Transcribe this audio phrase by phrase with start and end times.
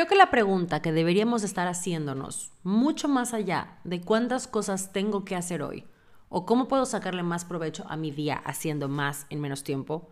[0.00, 5.26] Creo que la pregunta que deberíamos estar haciéndonos, mucho más allá de cuántas cosas tengo
[5.26, 5.84] que hacer hoy
[6.30, 10.08] o cómo puedo sacarle más provecho a mi día haciendo más en menos tiempo,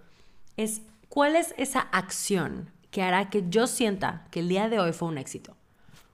[0.59, 4.93] es cuál es esa acción que hará que yo sienta que el día de hoy
[4.93, 5.56] fue un éxito.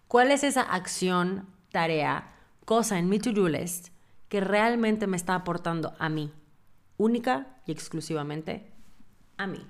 [0.06, 2.32] ¿Cuál es esa acción, tarea,
[2.64, 3.88] cosa en mi to-do list
[4.28, 6.30] que realmente me está aportando a mí,
[6.96, 8.70] única y exclusivamente
[9.36, 9.66] a mí?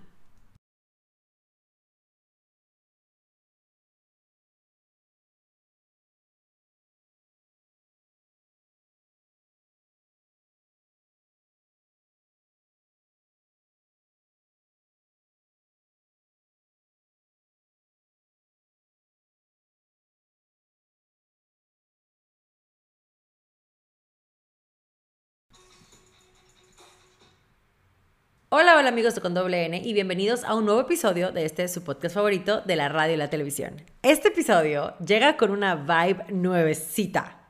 [28.57, 31.67] Hola, hola amigos de Con Doble N y bienvenidos a un nuevo episodio de este
[31.67, 33.83] su podcast favorito de la radio y la televisión.
[34.01, 37.49] Este episodio llega con una vibe nuevecita.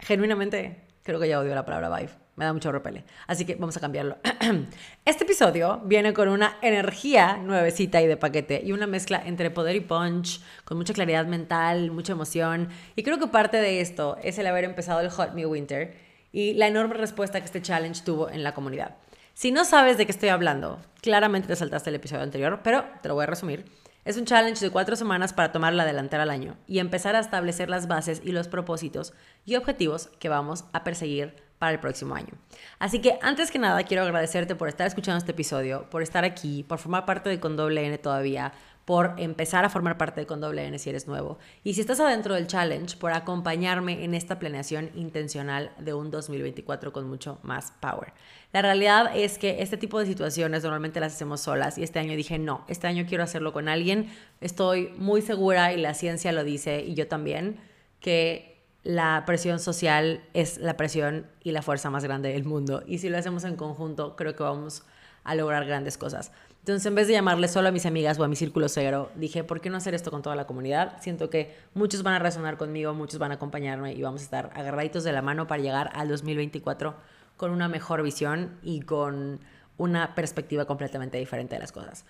[0.00, 2.10] Genuinamente, creo que ya odio la palabra vibe.
[2.34, 3.04] Me da mucho repele.
[3.28, 4.16] Así que vamos a cambiarlo.
[5.04, 9.76] Este episodio viene con una energía nuevecita y de paquete y una mezcla entre poder
[9.76, 12.70] y punch, con mucha claridad mental, mucha emoción.
[12.96, 15.94] Y creo que parte de esto es el haber empezado el Hot Me Winter
[16.32, 18.96] y la enorme respuesta que este challenge tuvo en la comunidad.
[19.40, 23.08] Si no sabes de qué estoy hablando, claramente te saltaste el episodio anterior, pero te
[23.08, 23.64] lo voy a resumir.
[24.04, 27.20] Es un challenge de cuatro semanas para tomar la delantera al año y empezar a
[27.20, 29.14] establecer las bases y los propósitos
[29.46, 32.34] y objetivos que vamos a perseguir para el próximo año.
[32.78, 36.62] Así que antes que nada quiero agradecerte por estar escuchando este episodio, por estar aquí,
[36.62, 38.52] por formar parte de Con Doble N todavía,
[38.90, 41.38] por empezar a formar parte de Con Doble N si eres nuevo.
[41.62, 46.92] Y si estás adentro del challenge, por acompañarme en esta planeación intencional de un 2024
[46.92, 48.12] con mucho más power.
[48.52, 52.16] La realidad es que este tipo de situaciones normalmente las hacemos solas y este año
[52.16, 54.10] dije, no, este año quiero hacerlo con alguien.
[54.40, 57.60] Estoy muy segura y la ciencia lo dice y yo también,
[58.00, 62.82] que la presión social es la presión y la fuerza más grande del mundo.
[62.88, 64.82] Y si lo hacemos en conjunto, creo que vamos
[65.22, 66.32] a lograr grandes cosas.
[66.60, 69.44] Entonces, en vez de llamarle solo a mis amigas o a mi círculo cero, dije,
[69.44, 71.00] ¿por qué no hacer esto con toda la comunidad?
[71.00, 74.50] Siento que muchos van a resonar conmigo, muchos van a acompañarme y vamos a estar
[74.54, 76.94] agarraditos de la mano para llegar al 2024
[77.38, 79.40] con una mejor visión y con
[79.78, 82.04] una perspectiva completamente diferente de las cosas.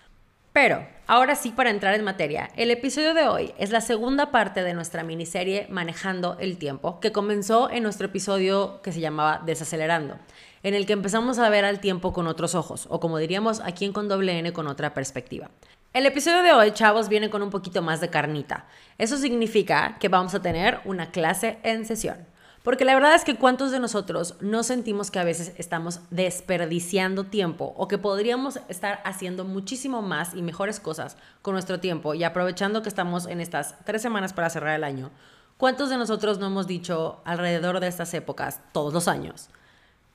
[0.51, 4.63] Pero, ahora sí, para entrar en materia, el episodio de hoy es la segunda parte
[4.63, 10.17] de nuestra miniserie Manejando el Tiempo, que comenzó en nuestro episodio que se llamaba Desacelerando
[10.63, 13.85] en el que empezamos a ver al tiempo con otros ojos, o como diríamos aquí
[13.85, 15.49] en con doble N con otra perspectiva.
[15.93, 18.65] El episodio de hoy, chavos, viene con un poquito más de carnita.
[18.97, 22.25] Eso significa que vamos a tener una clase en sesión.
[22.63, 27.23] Porque la verdad es que cuántos de nosotros no sentimos que a veces estamos desperdiciando
[27.23, 32.23] tiempo o que podríamos estar haciendo muchísimo más y mejores cosas con nuestro tiempo y
[32.23, 35.09] aprovechando que estamos en estas tres semanas para cerrar el año.
[35.57, 39.49] ¿Cuántos de nosotros no hemos dicho alrededor de estas épocas, todos los años?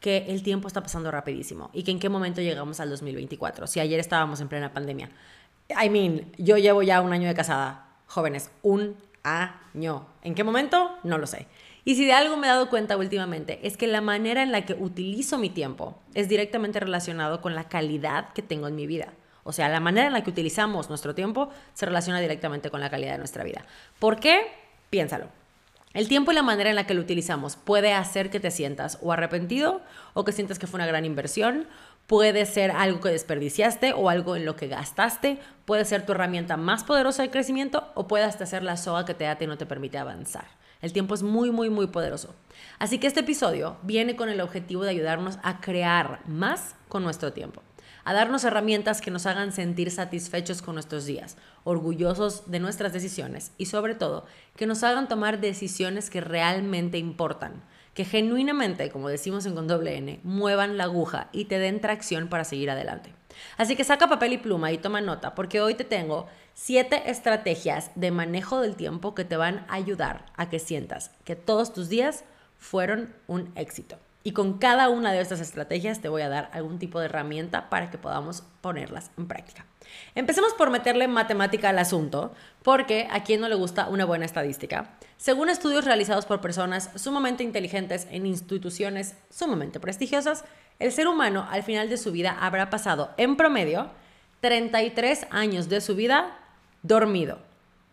[0.00, 3.66] Que el tiempo está pasando rapidísimo y que en qué momento llegamos al 2024.
[3.66, 5.10] Si ayer estábamos en plena pandemia.
[5.82, 10.06] I mean, yo llevo ya un año de casada, jóvenes, un año.
[10.22, 10.96] ¿En qué momento?
[11.02, 11.46] No lo sé.
[11.84, 14.64] Y si de algo me he dado cuenta últimamente es que la manera en la
[14.64, 19.12] que utilizo mi tiempo es directamente relacionado con la calidad que tengo en mi vida.
[19.44, 22.90] O sea, la manera en la que utilizamos nuestro tiempo se relaciona directamente con la
[22.90, 23.64] calidad de nuestra vida.
[24.00, 24.40] ¿Por qué?
[24.90, 25.28] Piénsalo.
[25.92, 28.98] El tiempo y la manera en la que lo utilizamos puede hacer que te sientas
[29.00, 29.80] o arrepentido
[30.12, 31.66] o que sientas que fue una gran inversión,
[32.06, 36.56] puede ser algo que desperdiciaste o algo en lo que gastaste, puede ser tu herramienta
[36.56, 39.58] más poderosa de crecimiento o puede hasta ser la soga que te ata y no
[39.58, 40.46] te permite avanzar.
[40.82, 42.34] El tiempo es muy, muy, muy poderoso.
[42.78, 47.32] Así que este episodio viene con el objetivo de ayudarnos a crear más con nuestro
[47.32, 47.62] tiempo
[48.06, 53.50] a darnos herramientas que nos hagan sentir satisfechos con nuestros días, orgullosos de nuestras decisiones
[53.58, 57.64] y sobre todo que nos hagan tomar decisiones que realmente importan,
[57.94, 62.28] que genuinamente, como decimos en con doble N, muevan la aguja y te den tracción
[62.28, 63.12] para seguir adelante.
[63.56, 67.90] Así que saca papel y pluma y toma nota, porque hoy te tengo siete estrategias
[67.96, 71.88] de manejo del tiempo que te van a ayudar a que sientas que todos tus
[71.88, 72.22] días
[72.56, 73.98] fueron un éxito.
[74.26, 77.70] Y con cada una de estas estrategias te voy a dar algún tipo de herramienta
[77.70, 79.66] para que podamos ponerlas en práctica.
[80.16, 82.34] Empecemos por meterle matemática al asunto,
[82.64, 84.98] porque a quien no le gusta una buena estadística.
[85.16, 90.44] Según estudios realizados por personas sumamente inteligentes en instituciones sumamente prestigiosas,
[90.80, 93.92] el ser humano al final de su vida habrá pasado en promedio
[94.40, 96.36] 33 años de su vida
[96.82, 97.38] dormido.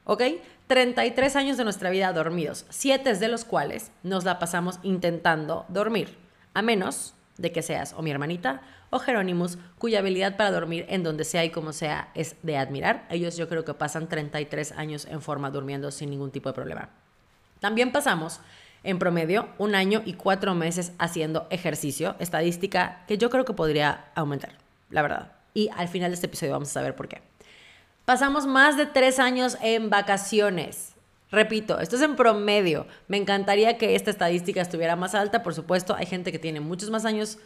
[0.05, 0.23] ¿Ok?
[0.65, 6.22] 33 años de nuestra vida dormidos, 7 de los cuales nos la pasamos intentando dormir
[6.53, 11.03] a menos de que seas o mi hermanita o Jerónimos, cuya habilidad para dormir en
[11.03, 13.07] donde sea y como sea es de admirar.
[13.09, 16.89] Ellos yo creo que pasan 33 años en forma durmiendo sin ningún tipo de problema.
[17.59, 18.39] También pasamos
[18.83, 24.11] en promedio un año y cuatro meses haciendo ejercicio, estadística que yo creo que podría
[24.13, 24.51] aumentar,
[24.89, 25.31] la verdad.
[25.53, 27.21] Y al final de este episodio vamos a saber por qué.
[28.05, 30.92] Pasamos más de tres años en vacaciones.
[31.33, 32.85] Repito, esto es en promedio.
[33.07, 35.41] Me encantaría que esta estadística estuviera más alta.
[35.41, 37.39] Por supuesto, hay gente que tiene muchos más años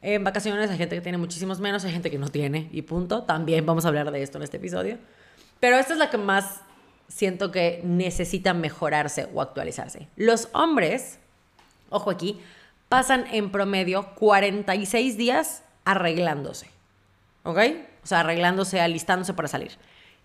[0.00, 3.24] en vacaciones, hay gente que tiene muchísimos menos, hay gente que no tiene y punto.
[3.24, 4.96] También vamos a hablar de esto en este episodio.
[5.58, 6.60] Pero esta es la que más
[7.08, 10.06] siento que necesita mejorarse o actualizarse.
[10.14, 11.18] Los hombres,
[11.90, 12.40] ojo aquí,
[12.88, 16.68] pasan en promedio 46 días arreglándose.
[17.42, 17.58] ¿Ok?
[18.04, 19.72] O sea, arreglándose, alistándose para salir.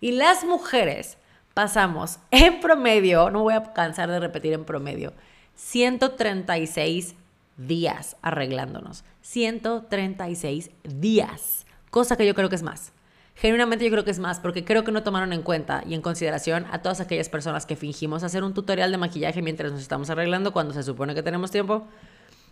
[0.00, 1.18] Y las mujeres
[1.58, 5.12] pasamos en promedio, no voy a cansar de repetir en promedio,
[5.56, 7.16] 136
[7.56, 9.02] días arreglándonos.
[9.22, 11.66] 136 días.
[11.90, 12.92] Cosa que yo creo que es más.
[13.34, 16.00] Genuinamente yo creo que es más, porque creo que no tomaron en cuenta y en
[16.00, 20.10] consideración a todas aquellas personas que fingimos hacer un tutorial de maquillaje mientras nos estamos
[20.10, 21.88] arreglando cuando se supone que tenemos tiempo.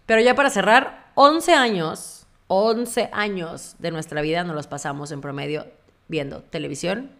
[0.04, 5.20] Pero ya para cerrar, 11 años, 11 años de nuestra vida nos los pasamos en
[5.20, 5.64] promedio
[6.08, 7.12] viendo televisión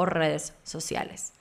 [0.00, 1.34] o redes sociales.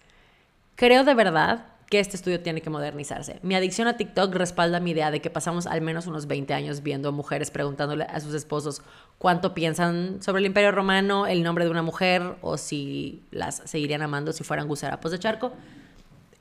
[0.75, 3.39] Creo de verdad que este estudio tiene que modernizarse.
[3.41, 6.83] Mi adicción a TikTok respalda mi idea de que pasamos al menos unos 20 años
[6.83, 8.83] viendo mujeres preguntándole a sus esposos
[9.17, 14.01] cuánto piensan sobre el Imperio Romano, el nombre de una mujer o si las seguirían
[14.01, 15.51] amando si fueran gusarapos de charco.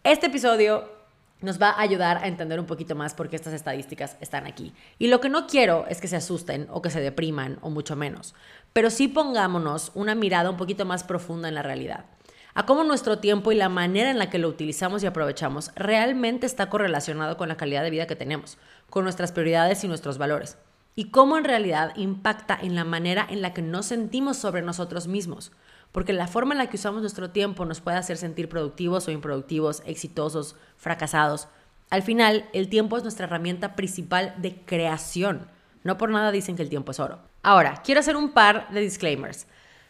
[0.05, 0.98] Este episodio
[1.41, 4.75] nos va a ayudar a entender un poquito más por qué estas estadísticas están aquí.
[4.99, 7.97] Y lo que no quiero es que se asusten o que se depriman o mucho
[7.97, 8.35] menos,
[8.73, 12.07] pero sí pongámonos una mirada un poquito más profunda en la realidad.
[12.55, 16.47] A cómo nuestro tiempo y la manera en la que lo utilizamos y aprovechamos realmente
[16.47, 18.59] está correlacionado con la calidad de vida que tenemos,
[18.91, 20.59] con nuestras prioridades y nuestros valores,
[20.97, 25.07] y cómo en realidad impacta en la manera en la que nos sentimos sobre nosotros
[25.07, 25.53] mismos,
[25.93, 29.11] porque la forma en la que usamos nuestro tiempo nos puede hacer sentir productivos o
[29.11, 31.49] improductivos, exitosos, fracasados.
[31.91, 35.49] Al final, el tiempo es nuestra herramienta principal de creación.
[35.85, 37.21] No por nada dicen que el tiempo es oro.
[37.43, 39.47] Ahora, quiero hacer un par de disclaimers.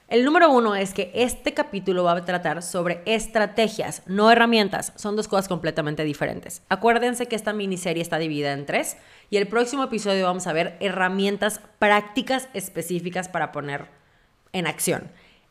[0.08, 4.94] El número uno es que este capítulo va a tratar sobre estrategias, no herramientas.
[4.96, 6.62] Son dos cosas completamente diferentes.
[6.70, 8.96] Acuérdense que esta miniserie está dividida en tres
[9.28, 13.88] y el próximo episodio vamos a ver herramientas prácticas específicas para poner
[14.52, 15.10] en acción.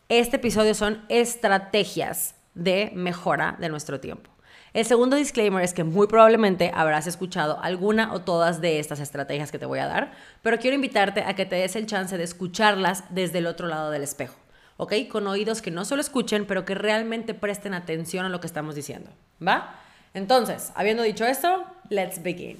[0.09, 4.29] Este episodio son estrategias de mejora de nuestro tiempo.
[4.71, 9.51] El segundo disclaimer es que muy probablemente habrás escuchado alguna o todas de estas estrategias
[9.51, 12.23] que te voy a dar, pero quiero invitarte a que te des el chance de
[12.23, 14.37] escucharlas desde el otro lado del espejo.
[14.77, 14.93] ¿ok?
[15.11, 18.75] Con oídos que no solo escuchen, pero que realmente presten atención a lo que estamos
[18.75, 19.11] diciendo,
[19.45, 19.75] ¿va?
[20.13, 22.57] Entonces, habiendo dicho esto, let's begin.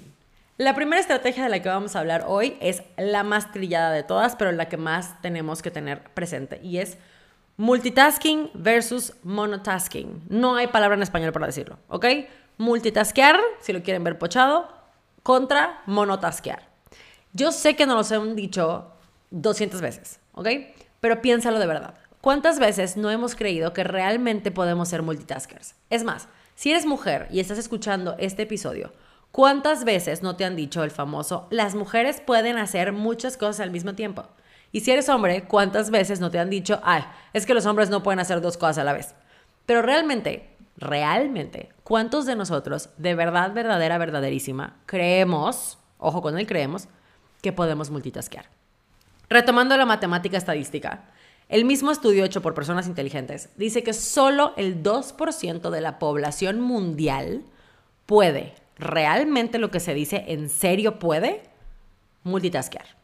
[0.58, 4.04] La primera estrategia de la que vamos a hablar hoy es la más trillada de
[4.04, 6.98] todas, pero la que más tenemos que tener presente y es
[7.58, 10.24] multitasking versus monotasking.
[10.30, 12.06] No hay palabra en español para decirlo, ¿ok?
[12.58, 14.70] Multitaskear, si lo quieren ver pochado,
[15.24, 16.70] contra monotaskear.
[17.34, 18.92] Yo sé que no los han dicho
[19.32, 20.48] 200 veces, ¿ok?
[21.00, 21.96] Pero piénsalo de verdad.
[22.22, 25.76] ¿Cuántas veces no hemos creído que realmente podemos ser multitaskers?
[25.90, 28.94] Es más, si eres mujer y estás escuchando este episodio,
[29.32, 33.72] ¿cuántas veces no te han dicho el famoso, las mujeres pueden hacer muchas cosas al
[33.72, 34.28] mismo tiempo?
[34.72, 37.04] Y si eres hombre, ¿cuántas veces no te han dicho, ay,
[37.34, 39.16] es que los hombres no pueden hacer dos cosas a la vez?
[39.66, 46.88] Pero realmente, realmente, ¿cuántos de nosotros, de verdad, verdadera, verdaderísima, creemos, ojo con el creemos,
[47.42, 48.46] que podemos multitaskear?
[49.30, 51.06] Retomando la matemática estadística,
[51.50, 56.60] el mismo estudio hecho por personas inteligentes dice que solo el 2% de la población
[56.60, 57.44] mundial
[58.06, 61.44] puede, realmente lo que se dice en serio puede,
[62.24, 62.97] multitaskear.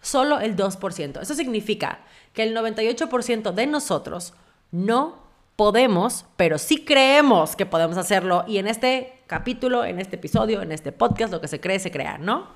[0.00, 1.20] Solo el 2%.
[1.20, 2.00] Eso significa
[2.32, 4.34] que el 98% de nosotros
[4.70, 5.18] no
[5.56, 8.44] podemos, pero sí creemos que podemos hacerlo.
[8.46, 11.90] Y en este capítulo, en este episodio, en este podcast, lo que se cree, se
[11.90, 12.48] crea, ¿no?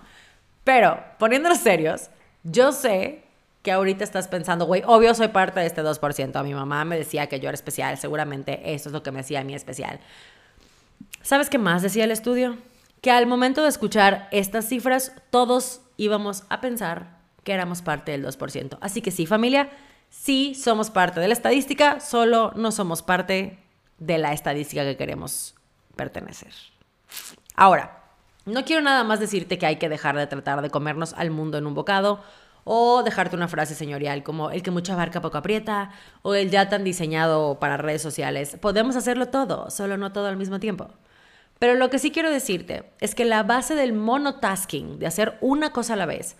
[0.64, 2.08] Pero, poniéndonos serios,
[2.44, 3.24] yo sé
[3.62, 6.36] que ahorita estás pensando, güey, obvio soy parte de este 2%.
[6.36, 9.20] A mi mamá me decía que yo era especial, seguramente eso es lo que me
[9.20, 10.00] hacía a mí especial.
[11.22, 12.58] ¿Sabes qué más decía el estudio?
[13.00, 18.24] Que al momento de escuchar estas cifras, todos íbamos a pensar que éramos parte del
[18.24, 18.78] 2%.
[18.80, 19.70] Así que sí, familia,
[20.10, 23.58] sí somos parte de la estadística, solo no somos parte
[23.98, 25.54] de la estadística que queremos
[25.94, 26.52] pertenecer.
[27.54, 28.02] Ahora,
[28.46, 31.56] no quiero nada más decirte que hay que dejar de tratar de comernos al mundo
[31.58, 32.20] en un bocado
[32.64, 35.90] o dejarte una frase señorial como el que mucha barca poco aprieta
[36.22, 38.56] o el ya tan diseñado para redes sociales.
[38.60, 40.88] Podemos hacerlo todo, solo no todo al mismo tiempo.
[41.58, 45.72] Pero lo que sí quiero decirte es que la base del monotasking, de hacer una
[45.72, 46.36] cosa a la vez,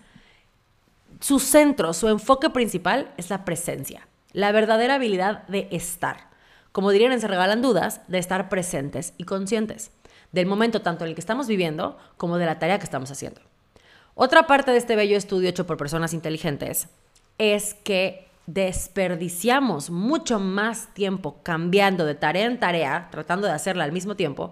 [1.25, 6.29] su centro, su enfoque principal es la presencia, la verdadera habilidad de estar.
[6.71, 9.91] Como dirían en Se Regalan Dudas, de estar presentes y conscientes
[10.33, 13.41] del momento tanto en el que estamos viviendo como de la tarea que estamos haciendo.
[14.15, 16.89] Otra parte de este bello estudio hecho por personas inteligentes
[17.39, 23.93] es que desperdiciamos mucho más tiempo cambiando de tarea en tarea, tratando de hacerla al
[23.93, 24.51] mismo tiempo,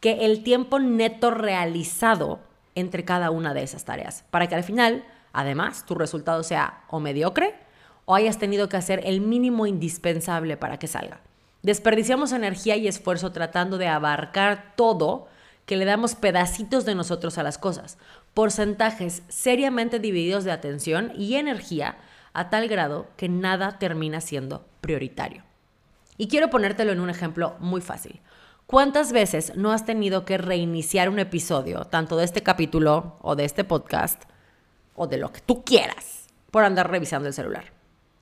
[0.00, 2.40] que el tiempo neto realizado
[2.74, 5.02] entre cada una de esas tareas, para que al final,
[5.34, 7.54] además, tu resultado sea o mediocre
[8.04, 11.20] o hayas tenido que hacer el mínimo indispensable para que salga.
[11.62, 15.28] Desperdiciamos energía y esfuerzo tratando de abarcar todo
[15.66, 17.96] que le damos pedacitos de nosotros a las cosas,
[18.34, 21.96] porcentajes seriamente divididos de atención y energía
[22.34, 25.42] a tal grado que nada termina siendo prioritario.
[26.18, 28.20] Y quiero ponértelo en un ejemplo muy fácil.
[28.66, 33.44] ¿Cuántas veces no has tenido que reiniciar un episodio, tanto de este capítulo o de
[33.44, 34.24] este podcast,
[34.94, 37.72] o de lo que tú quieras, por andar revisando el celular?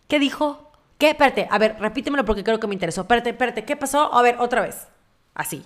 [0.08, 0.72] ¿Qué dijo?
[0.98, 1.10] ¿Qué?
[1.10, 3.00] Espérate, a ver, repítemelo porque creo que me interesó.
[3.00, 4.14] Espérate, espérate, ¿qué pasó?
[4.14, 4.88] A ver, otra vez.
[5.34, 5.64] Así.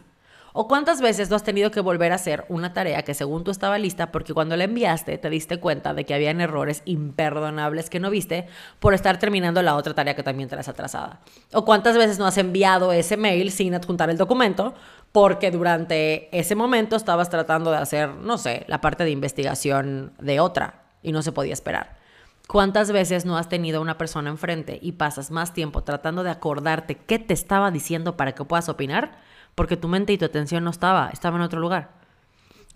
[0.58, 3.50] ¿O cuántas veces no has tenido que volver a hacer una tarea que según tú
[3.50, 8.00] estaba lista porque cuando la enviaste te diste cuenta de que habían errores imperdonables que
[8.00, 8.46] no viste
[8.80, 11.20] por estar terminando la otra tarea que también traes atrasada?
[11.52, 14.72] ¿O cuántas veces no has enviado ese mail sin adjuntar el documento
[15.12, 20.40] porque durante ese momento estabas tratando de hacer, no sé, la parte de investigación de
[20.40, 21.96] otra y no se podía esperar?
[22.46, 26.96] ¿Cuántas veces no has tenido una persona enfrente y pasas más tiempo tratando de acordarte
[26.96, 29.24] qué te estaba diciendo para que puedas opinar?
[29.56, 31.90] porque tu mente y tu atención no estaba, estaba en otro lugar.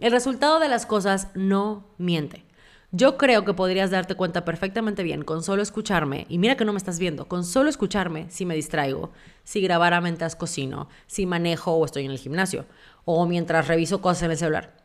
[0.01, 2.45] El resultado de las cosas no miente.
[2.91, 6.73] Yo creo que podrías darte cuenta perfectamente bien con solo escucharme, y mira que no
[6.73, 9.13] me estás viendo, con solo escucharme si me distraigo,
[9.45, 12.65] si grabara mientras cocino, si manejo o estoy en el gimnasio,
[13.05, 14.80] o mientras reviso cosas en el celular.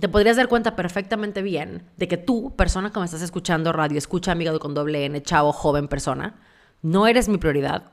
[0.00, 3.98] Te podrías dar cuenta perfectamente bien de que tú, persona que me estás escuchando, radio,
[3.98, 6.36] escucha, amigo con doble N, chavo, joven persona,
[6.82, 7.90] no eres mi prioridad,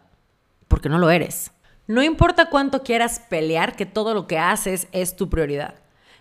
[0.68, 1.52] porque no lo eres.
[1.88, 5.76] No importa cuánto quieras pelear que todo lo que haces es tu prioridad.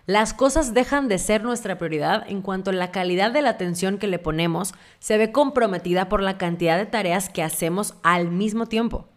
[0.07, 4.07] Las cosas dejan de ser nuestra prioridad en cuanto la calidad de la atención que
[4.07, 9.07] le ponemos se ve comprometida por la cantidad de tareas que hacemos al mismo tiempo.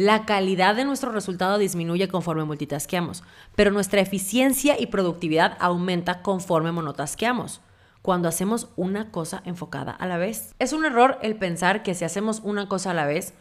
[0.00, 3.24] La calidad de nuestro resultado disminuye conforme multitasqueamos,
[3.56, 7.60] pero nuestra eficiencia y productividad aumenta conforme monotasqueamos,
[8.00, 10.54] cuando hacemos una cosa enfocada a la vez.
[10.60, 13.34] Es un error el pensar que si hacemos una cosa a la vez,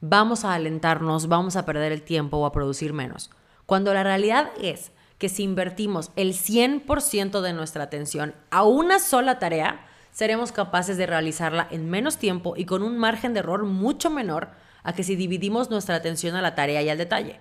[0.00, 3.32] vamos a alentarnos, vamos a perder el tiempo o a producir menos.
[3.66, 9.40] Cuando la realidad es que si invertimos el 100% de nuestra atención a una sola
[9.40, 14.10] tarea, seremos capaces de realizarla en menos tiempo y con un margen de error mucho
[14.10, 14.50] menor
[14.84, 17.40] a que si dividimos nuestra atención a la tarea y al detalle.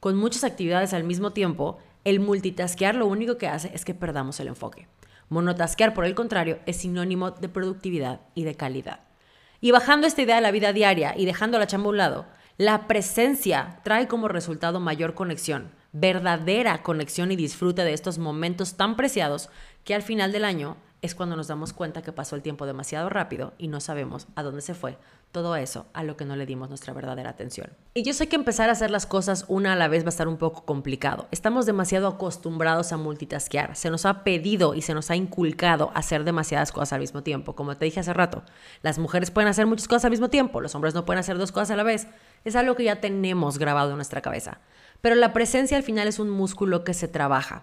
[0.00, 4.40] Con muchas actividades al mismo tiempo, el multitasquear lo único que hace es que perdamos
[4.40, 4.88] el enfoque.
[5.28, 9.00] Monotasquear, por el contrario, es sinónimo de productividad y de calidad.
[9.60, 12.26] Y bajando esta idea de la vida diaria y dejando la chamba a un lado,
[12.56, 18.96] la presencia trae como resultado mayor conexión, verdadera conexión y disfrute de estos momentos tan
[18.96, 19.50] preciados
[19.84, 23.08] que al final del año es cuando nos damos cuenta que pasó el tiempo demasiado
[23.08, 24.98] rápido y no sabemos a dónde se fue
[25.32, 27.70] todo eso a lo que no le dimos nuestra verdadera atención.
[27.94, 30.10] Y yo sé que empezar a hacer las cosas una a la vez va a
[30.10, 31.28] estar un poco complicado.
[31.30, 33.76] Estamos demasiado acostumbrados a multitasquear.
[33.76, 37.54] Se nos ha pedido y se nos ha inculcado hacer demasiadas cosas al mismo tiempo.
[37.54, 38.42] Como te dije hace rato,
[38.82, 41.52] las mujeres pueden hacer muchas cosas al mismo tiempo, los hombres no pueden hacer dos
[41.52, 42.08] cosas a la vez.
[42.44, 44.58] Es algo que ya tenemos grabado en nuestra cabeza.
[45.00, 47.62] Pero la presencia al final es un músculo que se trabaja.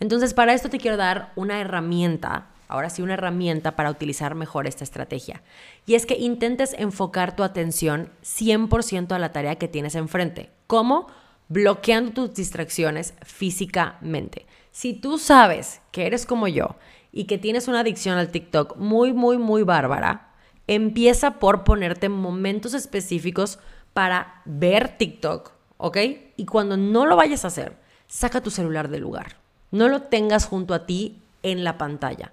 [0.00, 4.66] Entonces, para esto te quiero dar una herramienta ahora sí una herramienta para utilizar mejor
[4.66, 5.42] esta estrategia.
[5.86, 10.50] Y es que intentes enfocar tu atención 100% a la tarea que tienes enfrente.
[10.66, 11.08] ¿Cómo?
[11.48, 14.46] Bloqueando tus distracciones físicamente.
[14.70, 16.76] Si tú sabes que eres como yo
[17.10, 20.28] y que tienes una adicción al TikTok muy, muy, muy bárbara,
[20.66, 23.58] empieza por ponerte momentos específicos
[23.94, 25.96] para ver TikTok, ¿ok?
[26.36, 29.36] Y cuando no lo vayas a hacer, saca tu celular del lugar.
[29.70, 32.32] No lo tengas junto a ti en la pantalla.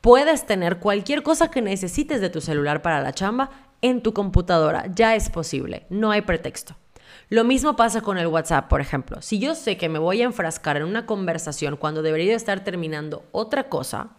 [0.00, 3.50] Puedes tener cualquier cosa que necesites de tu celular para la chamba
[3.82, 4.86] en tu computadora.
[4.94, 6.76] Ya es posible, no hay pretexto.
[7.30, 9.20] Lo mismo pasa con el WhatsApp, por ejemplo.
[9.20, 13.24] Si yo sé que me voy a enfrascar en una conversación cuando debería estar terminando
[13.32, 14.10] otra cosa,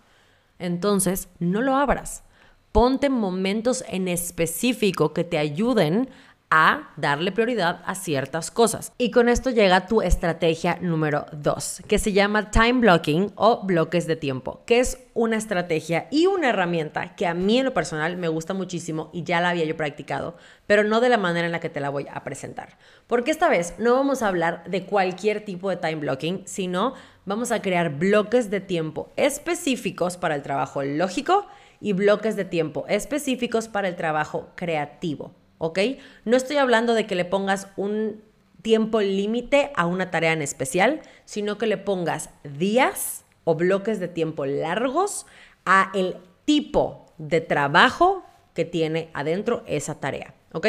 [0.59, 2.24] entonces no lo abras.
[2.71, 6.09] Ponte momentos en específico que te ayuden
[6.51, 8.91] a darle prioridad a ciertas cosas.
[8.98, 14.08] Y con esto llega tu estrategia número dos, que se llama time blocking o bloques
[14.08, 18.18] de tiempo, que es una estrategia y una herramienta que a mí en lo personal
[18.18, 21.51] me gusta muchísimo y ya la había yo practicado, pero no de la manera en
[21.51, 22.77] la que te la voy a presentar.
[23.06, 26.94] Porque esta vez no vamos a hablar de cualquier tipo de time blocking, sino
[27.25, 31.46] vamos a crear bloques de tiempo específicos para el trabajo lógico
[31.82, 35.79] y bloques de tiempo específicos para el trabajo creativo, ¿ok?
[36.25, 38.23] No estoy hablando de que le pongas un
[38.63, 44.07] tiempo límite a una tarea en especial, sino que le pongas días o bloques de
[44.07, 45.27] tiempo largos
[45.65, 50.67] a el tipo de trabajo que tiene adentro esa tarea, ¿ok?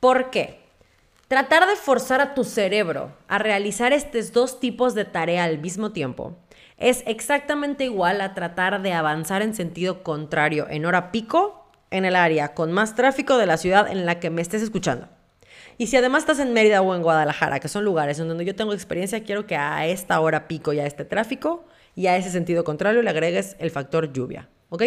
[0.00, 0.60] ¿Por qué?
[1.28, 5.92] Tratar de forzar a tu cerebro a realizar estos dos tipos de tarea al mismo
[5.92, 6.36] tiempo
[6.76, 12.16] es exactamente igual a tratar de avanzar en sentido contrario en hora pico en el
[12.16, 15.08] área con más tráfico de la ciudad en la que me estés escuchando.
[15.78, 18.54] Y si además estás en Mérida o en Guadalajara, que son lugares en donde yo
[18.54, 21.64] tengo experiencia, quiero que a esta hora pico y a este tráfico
[21.94, 24.82] y a ese sentido contrario le agregues el factor lluvia, ¿ok?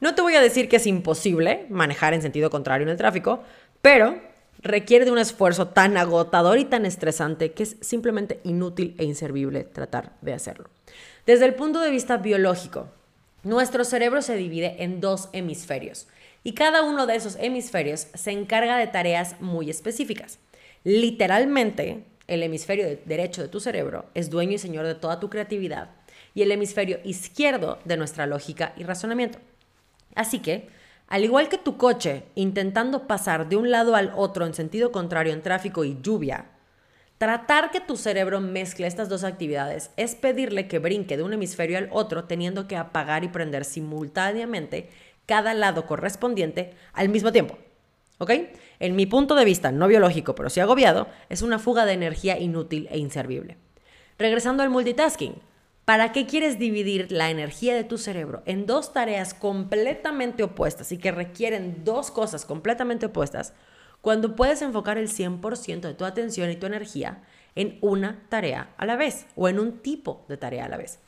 [0.00, 3.42] No te voy a decir que es imposible manejar en sentido contrario en el tráfico,
[3.80, 4.20] pero
[4.60, 9.64] requiere de un esfuerzo tan agotador y tan estresante que es simplemente inútil e inservible
[9.64, 10.68] tratar de hacerlo.
[11.26, 12.88] Desde el punto de vista biológico,
[13.44, 16.08] nuestro cerebro se divide en dos hemisferios
[16.44, 20.38] y cada uno de esos hemisferios se encarga de tareas muy específicas.
[20.84, 25.90] Literalmente, el hemisferio derecho de tu cerebro es dueño y señor de toda tu creatividad
[26.34, 29.38] y el hemisferio izquierdo de nuestra lógica y razonamiento.
[30.14, 30.68] Así que,
[31.08, 35.32] al igual que tu coche intentando pasar de un lado al otro en sentido contrario
[35.32, 36.46] en tráfico y lluvia,
[37.18, 41.78] tratar que tu cerebro mezcle estas dos actividades es pedirle que brinque de un hemisferio
[41.78, 44.90] al otro teniendo que apagar y prender simultáneamente
[45.26, 47.58] cada lado correspondiente al mismo tiempo.
[48.18, 48.30] ¿Ok?
[48.80, 52.38] En mi punto de vista no biológico, pero sí agobiado, es una fuga de energía
[52.38, 53.56] inútil e inservible.
[54.18, 55.34] Regresando al multitasking,
[55.84, 60.98] ¿Para qué quieres dividir la energía de tu cerebro en dos tareas completamente opuestas y
[60.98, 63.52] que requieren dos cosas completamente opuestas
[64.00, 67.22] cuando puedes enfocar el 100% de tu atención y tu energía
[67.54, 71.00] en una tarea a la vez o en un tipo de tarea a la vez?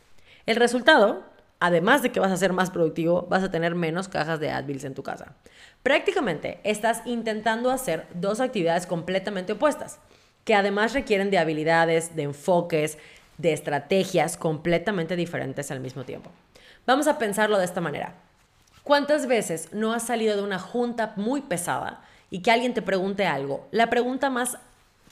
[0.44, 1.24] El resultado,
[1.60, 4.84] además de que vas a ser más productivo, vas a tener menos cajas de Advils
[4.84, 5.34] en tu casa.
[5.82, 9.98] Prácticamente estás intentando hacer dos actividades completamente opuestas,
[10.44, 12.98] que además requieren de habilidades, de enfoques,
[13.38, 16.30] de estrategias completamente diferentes al mismo tiempo.
[16.86, 18.14] Vamos a pensarlo de esta manera.
[18.82, 23.26] ¿Cuántas veces no has salido de una junta muy pesada y que alguien te pregunte
[23.26, 24.58] algo, la pregunta más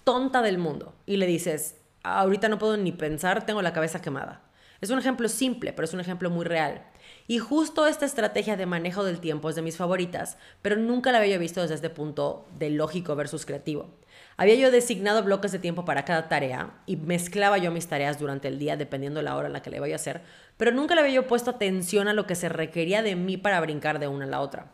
[0.04, 4.42] tonta del mundo, y le dices, ahorita no puedo ni pensar, tengo la cabeza quemada?
[4.84, 6.82] Es un ejemplo simple, pero es un ejemplo muy real.
[7.26, 11.20] Y justo esta estrategia de manejo del tiempo es de mis favoritas, pero nunca la
[11.20, 13.88] había visto desde este punto de lógico versus creativo.
[14.36, 18.48] Había yo designado bloques de tiempo para cada tarea y mezclaba yo mis tareas durante
[18.48, 20.20] el día dependiendo la hora en la que le voy a hacer,
[20.58, 23.62] pero nunca le había yo puesto atención a lo que se requería de mí para
[23.62, 24.70] brincar de una a la otra.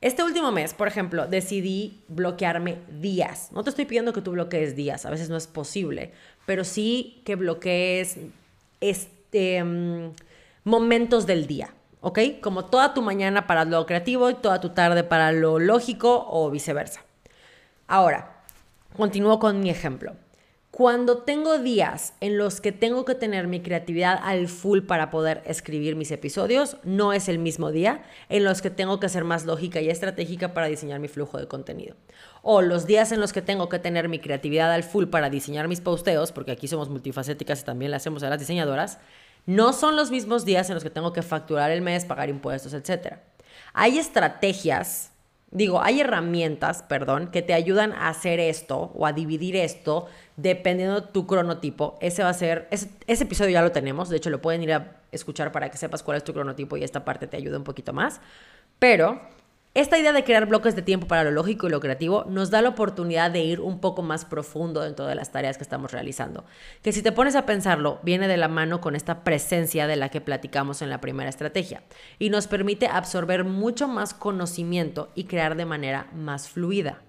[0.00, 3.50] Este último mes, por ejemplo, decidí bloquearme días.
[3.52, 6.10] No te estoy pidiendo que tú bloquees días, a veces no es posible,
[6.44, 8.18] pero sí que bloquees
[8.80, 10.12] este, mm,
[10.64, 12.18] momentos del día, ¿ok?
[12.40, 16.50] Como toda tu mañana para lo creativo y toda tu tarde para lo lógico o
[16.50, 17.04] viceversa.
[17.86, 18.34] Ahora,
[18.96, 20.12] Continúo con mi ejemplo.
[20.70, 25.42] Cuando tengo días en los que tengo que tener mi creatividad al full para poder
[25.46, 29.46] escribir mis episodios, no es el mismo día en los que tengo que ser más
[29.46, 31.96] lógica y estratégica para diseñar mi flujo de contenido.
[32.42, 35.66] O los días en los que tengo que tener mi creatividad al full para diseñar
[35.66, 39.00] mis posteos, porque aquí somos multifacéticas y también le hacemos a las diseñadoras,
[39.46, 42.72] no son los mismos días en los que tengo que facturar el mes, pagar impuestos,
[42.74, 43.18] etc.
[43.72, 45.10] Hay estrategias
[45.54, 51.00] digo, hay herramientas, perdón, que te ayudan a hacer esto o a dividir esto dependiendo
[51.00, 51.96] de tu cronotipo.
[52.00, 54.96] Ese va a ser, ese, episodio ya lo tenemos, de hecho lo pueden ir a
[55.12, 57.92] escuchar para que sepas cuál es tu cronotipo y esta parte te ayuda un poquito
[57.92, 58.20] más.
[58.80, 59.22] Pero
[59.74, 62.62] esta idea de crear bloques de tiempo para lo lógico y lo creativo nos da
[62.62, 66.44] la oportunidad de ir un poco más profundo dentro de las tareas que estamos realizando.
[66.80, 70.10] Que si te pones a pensarlo, viene de la mano con esta presencia de la
[70.10, 71.82] que platicamos en la primera estrategia
[72.20, 77.02] y nos permite absorber mucho más conocimiento y crear de manera más fluida.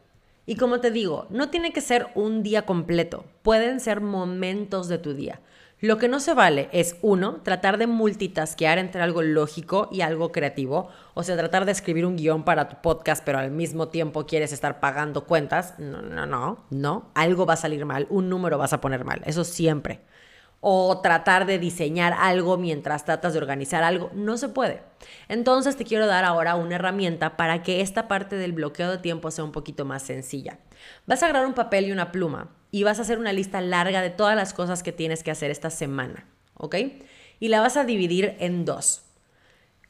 [0.48, 4.98] Y como te digo, no tiene que ser un día completo, pueden ser momentos de
[4.98, 5.40] tu día.
[5.86, 10.32] Lo que no se vale es, uno, tratar de multitasquear entre algo lógico y algo
[10.32, 10.90] creativo.
[11.14, 14.52] O sea, tratar de escribir un guion para tu podcast, pero al mismo tiempo quieres
[14.52, 15.76] estar pagando cuentas.
[15.78, 17.12] No, no, no, no.
[17.14, 19.22] Algo va a salir mal, un número vas a poner mal.
[19.28, 20.02] Eso siempre
[20.68, 24.10] o tratar de diseñar algo mientras tratas de organizar algo.
[24.16, 24.82] No se puede.
[25.28, 29.30] Entonces te quiero dar ahora una herramienta para que esta parte del bloqueo de tiempo
[29.30, 30.58] sea un poquito más sencilla.
[31.06, 34.02] Vas a agarrar un papel y una pluma y vas a hacer una lista larga
[34.02, 36.76] de todas las cosas que tienes que hacer esta semana, ¿ok?
[37.40, 39.04] Y la vas a dividir en dos.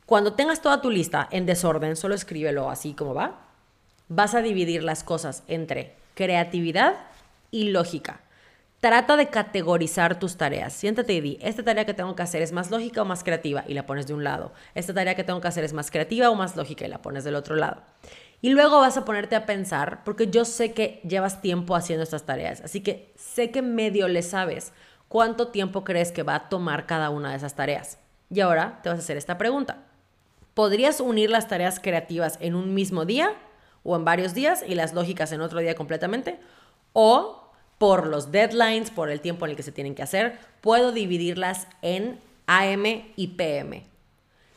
[0.06, 3.42] Cuando tengas toda tu lista en desorden, solo escríbelo así como va.
[4.08, 6.94] Vas a dividir las cosas entre creatividad
[7.50, 8.20] y lógica.
[8.82, 10.72] Trata de categorizar tus tareas.
[10.72, 13.64] Siéntate y di, esta tarea que tengo que hacer es más lógica o más creativa
[13.68, 14.54] y la pones de un lado.
[14.76, 17.24] Esta tarea que tengo que hacer es más creativa o más lógica y la pones
[17.24, 17.82] del otro lado.
[18.46, 22.28] Y luego vas a ponerte a pensar, porque yo sé que llevas tiempo haciendo estas
[22.28, 24.72] tareas, así que sé que medio le sabes
[25.08, 27.98] cuánto tiempo crees que va a tomar cada una de esas tareas.
[28.30, 29.80] Y ahora te vas a hacer esta pregunta.
[30.54, 33.34] ¿Podrías unir las tareas creativas en un mismo día
[33.82, 36.38] o en varios días y las lógicas en otro día completamente?
[36.94, 40.92] ¿O por los deadlines, por el tiempo en el que se tienen que hacer, puedo
[40.92, 43.88] dividirlas en AM y PM?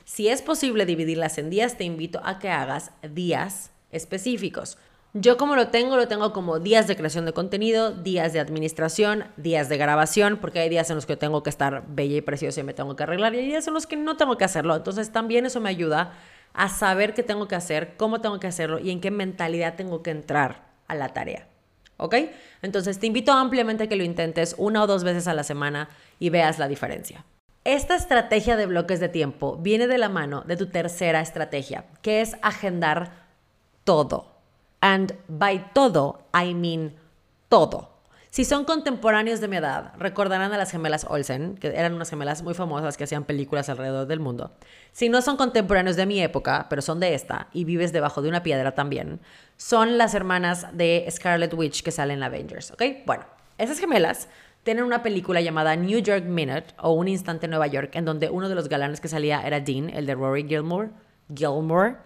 [0.04, 4.78] Si es posible dividirlas en días, te invito a que hagas días específicos.
[5.14, 9.24] Yo como lo tengo, lo tengo como días de creación de contenido, días de administración,
[9.38, 12.60] días de grabación, porque hay días en los que tengo que estar bella y preciosa
[12.60, 14.76] y me tengo que arreglar, y hay días en los que no tengo que hacerlo.
[14.76, 16.12] Entonces también eso me ayuda
[16.52, 20.02] a saber qué tengo que hacer, cómo tengo que hacerlo y en qué mentalidad tengo
[20.02, 21.48] que entrar a la tarea.
[21.96, 22.14] ¿Ok?
[22.62, 25.88] Entonces te invito ampliamente a que lo intentes una o dos veces a la semana
[26.18, 27.24] y veas la diferencia.
[27.64, 32.20] Esta estrategia de bloques de tiempo viene de la mano de tu tercera estrategia, que
[32.20, 33.17] es agendar
[33.88, 34.26] todo.
[34.82, 36.92] And by todo, I mean
[37.48, 37.88] todo.
[38.28, 42.42] Si son contemporáneos de mi edad, recordarán a las gemelas Olsen, que eran unas gemelas
[42.42, 44.52] muy famosas que hacían películas alrededor del mundo.
[44.92, 48.28] Si no son contemporáneos de mi época, pero son de esta, y vives debajo de
[48.28, 49.20] una piedra también,
[49.56, 52.82] son las hermanas de Scarlet Witch que salen en Avengers, ¿ok?
[53.06, 53.24] Bueno,
[53.56, 54.28] esas gemelas
[54.64, 58.28] tienen una película llamada New York Minute o Un Instante en Nueva York, en donde
[58.28, 60.90] uno de los galanes que salía era Dean, el de Rory Gilmore.
[61.34, 61.96] Gilmore.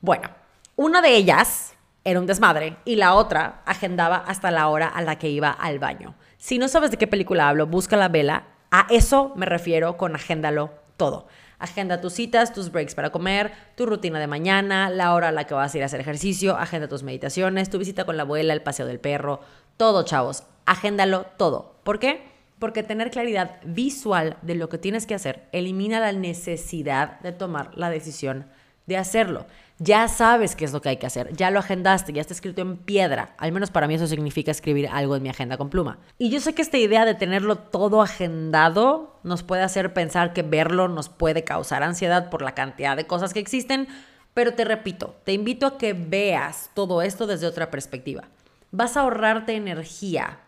[0.00, 0.39] Bueno,
[0.80, 5.18] una de ellas era un desmadre y la otra agendaba hasta la hora a la
[5.18, 6.14] que iba al baño.
[6.38, 8.46] Si no sabes de qué película hablo, busca la vela.
[8.70, 11.26] A eso me refiero con agéndalo todo.
[11.58, 15.44] Agenda tus citas, tus breaks para comer, tu rutina de mañana, la hora a la
[15.44, 18.54] que vas a ir a hacer ejercicio, agenda tus meditaciones, tu visita con la abuela,
[18.54, 19.40] el paseo del perro,
[19.76, 20.44] todo, chavos.
[20.64, 21.74] Agéndalo todo.
[21.84, 22.22] ¿Por qué?
[22.58, 27.70] Porque tener claridad visual de lo que tienes que hacer elimina la necesidad de tomar
[27.76, 28.46] la decisión
[28.86, 29.46] de hacerlo.
[29.82, 32.60] Ya sabes qué es lo que hay que hacer, ya lo agendaste, ya está escrito
[32.60, 33.34] en piedra.
[33.38, 35.96] Al menos para mí eso significa escribir algo en mi agenda con pluma.
[36.18, 40.42] Y yo sé que esta idea de tenerlo todo agendado nos puede hacer pensar que
[40.42, 43.88] verlo nos puede causar ansiedad por la cantidad de cosas que existen,
[44.34, 48.24] pero te repito, te invito a que veas todo esto desde otra perspectiva.
[48.72, 50.40] Vas a ahorrarte energía,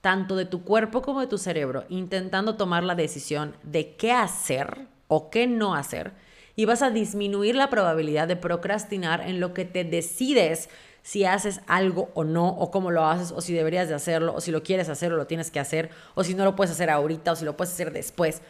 [0.00, 4.88] tanto de tu cuerpo como de tu cerebro, intentando tomar la decisión de qué hacer
[5.06, 6.12] o qué no hacer
[6.60, 10.68] y vas a disminuir la probabilidad de procrastinar en lo que te decides
[11.00, 14.42] si haces algo o no, o cómo lo haces, o si deberías de hacerlo, o
[14.42, 16.90] si lo quieres hacer o lo tienes que hacer, o si no lo puedes hacer
[16.90, 18.42] ahorita, o si lo puedes hacer después.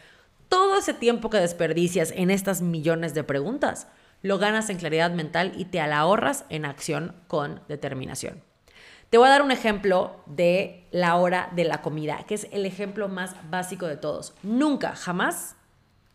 [0.49, 3.87] Todo ese tiempo que desperdicias en estas millones de preguntas,
[4.23, 8.43] lo ganas en claridad mental y te ahorras en acción con determinación.
[9.09, 12.65] Te voy a dar un ejemplo de la hora de la comida, que es el
[12.65, 14.33] ejemplo más básico de todos.
[14.43, 15.55] Nunca, jamás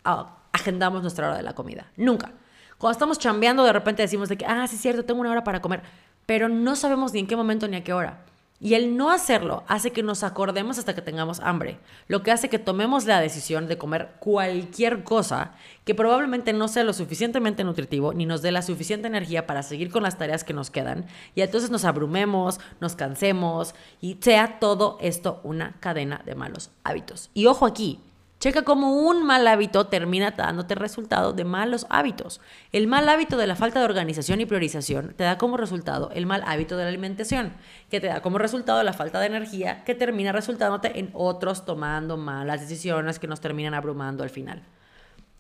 [0.05, 1.91] ah, agendamos nuestra hora de la comida.
[1.97, 2.33] Nunca.
[2.79, 5.45] Cuando estamos chambeando, de repente decimos de que, ah, sí es cierto, tengo una hora
[5.45, 5.83] para comer,
[6.27, 8.23] pero no sabemos ni en qué momento ni a qué hora.
[8.59, 12.49] Y el no hacerlo hace que nos acordemos hasta que tengamos hambre, lo que hace
[12.49, 15.53] que tomemos la decisión de comer cualquier cosa
[15.85, 19.91] que probablemente no sea lo suficientemente nutritivo ni nos dé la suficiente energía para seguir
[19.91, 24.97] con las tareas que nos quedan y entonces nos abrumemos, nos cansemos y sea todo
[25.03, 27.29] esto una cadena de malos hábitos.
[27.35, 28.01] Y ojo aquí,
[28.39, 32.43] Checa cómo un mal hábito termina dándote resultado de malos hábitos.
[32.71, 36.27] El mal hábito de la falta de organización y priorización te da como resultado el
[36.27, 37.55] mal hábito de la alimentación,
[37.91, 42.19] que te da como resultado la falta de energía, que termina resultándote en otros tomando
[42.19, 44.63] malas decisiones que nos terminan abrumando al final.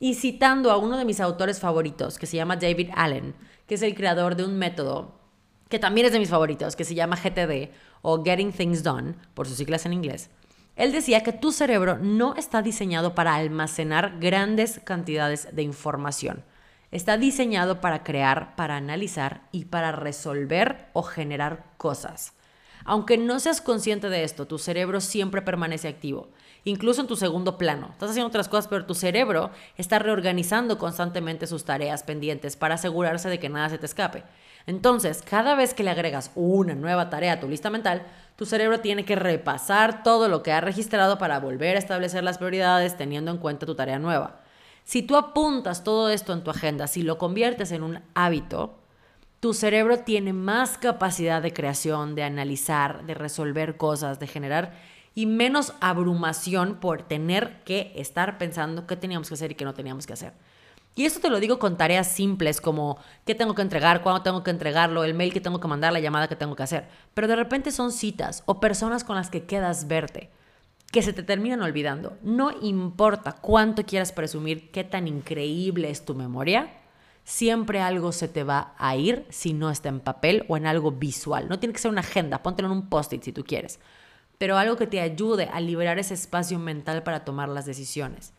[0.01, 3.35] Y citando a uno de mis autores favoritos, que se llama David Allen,
[3.67, 5.21] que es el creador de un método
[5.69, 9.47] que también es de mis favoritos, que se llama GTD o Getting Things Done, por
[9.47, 10.31] sus siglas en inglés
[10.77, 16.45] él decía que tu cerebro no está diseñado para almacenar grandes cantidades de información.
[16.91, 22.35] Está diseñado para crear, para analizar y para resolver o generar cosas.
[22.85, 26.29] Aunque no seas consciente de esto, tu cerebro siempre permanece activo,
[26.63, 27.89] incluso en tu segundo plano.
[27.91, 33.29] Estás haciendo otras cosas, pero tu cerebro está reorganizando constantemente sus tareas pendientes para asegurarse
[33.29, 34.23] de que nada se te escape.
[34.67, 38.07] Entonces, cada vez que le agregas una nueva tarea a tu lista mental,
[38.37, 42.39] tu cerebro tiene que repasar todo lo que ha registrado para volver a establecer las
[42.39, 44.41] prioridades teniendo en cuenta tu tarea nueva.
[44.85, 48.79] Si tú apuntas todo esto en tu agenda, si lo conviertes en un hábito,
[49.41, 54.75] tu cerebro tiene más capacidad de creación, de analizar, de resolver cosas, de generar
[55.15, 59.73] y menos abrumación por tener que estar pensando qué teníamos que hacer y qué no
[59.73, 60.35] teníamos que hacer.
[60.97, 64.43] Y esto te lo digo con tareas simples como qué tengo que entregar, cuándo tengo
[64.43, 66.89] que entregarlo, el mail que tengo que mandar, la llamada que tengo que hacer.
[67.15, 70.31] Pero de repente son citas o personas con las que quedas verte.
[70.93, 72.17] que se te terminan olvidando.
[72.23, 76.71] No importa cuánto quieras presumir qué tan increíble es tu memoria,
[77.25, 80.93] siempre algo se te va a ir si no está en papel o en algo
[80.93, 81.49] visual.
[81.49, 83.81] No tiene que ser una agenda, póntelo en un post-it si tú quieres,
[84.39, 88.33] pero algo que te ayude a liberar ese espacio mental para tomar las decisiones.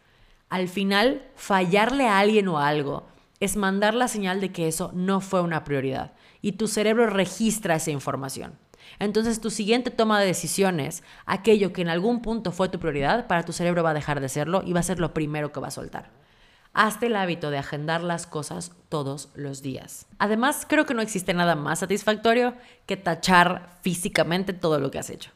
[0.50, 3.08] Al final, fallarle a alguien o algo
[3.40, 7.76] es mandar la señal de que eso no fue una prioridad y tu cerebro registra
[7.76, 8.58] esa información.
[9.00, 13.44] Entonces tu siguiente toma de decisiones, aquello que en algún punto fue tu prioridad, para
[13.44, 15.68] tu cerebro va a dejar de serlo y va a ser lo primero que va
[15.68, 16.10] a soltar.
[16.74, 20.06] Hazte el hábito de agendar las cosas todos los días.
[20.20, 22.54] Además, creo que no existe nada más satisfactorio
[22.86, 25.32] que tachar físicamente todo lo que has hecho.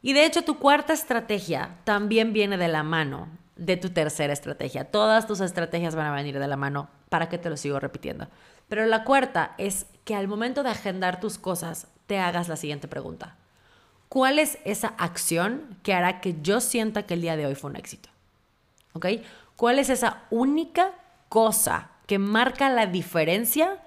[0.00, 4.90] Y de hecho, tu cuarta estrategia también viene de la mano de tu tercera estrategia.
[4.90, 6.88] Todas tus estrategias van a venir de la mano.
[7.08, 8.28] ¿Para qué te lo sigo repitiendo?
[8.68, 12.88] Pero la cuarta es que al momento de agendar tus cosas, te hagas la siguiente
[12.88, 13.36] pregunta.
[14.08, 17.70] ¿Cuál es esa acción que hará que yo sienta que el día de hoy fue
[17.70, 18.08] un éxito?
[18.92, 19.06] ¿Ok?
[19.56, 20.92] ¿Cuál es esa única
[21.28, 23.78] cosa que marca la diferencia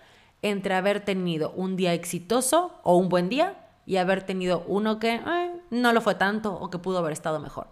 [0.42, 5.22] entre haber tenido un día exitoso o un buen día y haber tenido uno que
[5.70, 7.68] no lo fue tanto o que pudo haber estado mejor?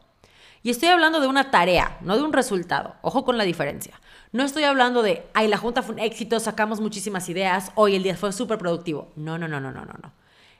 [0.65, 2.95] Y estoy hablando de una tarea, no de un resultado.
[3.01, 3.99] Ojo con la diferencia.
[4.31, 8.03] No estoy hablando de, ay, la junta fue un éxito, sacamos muchísimas ideas, hoy el
[8.03, 9.11] día fue súper productivo.
[9.17, 10.13] No, no, no, no, no, no.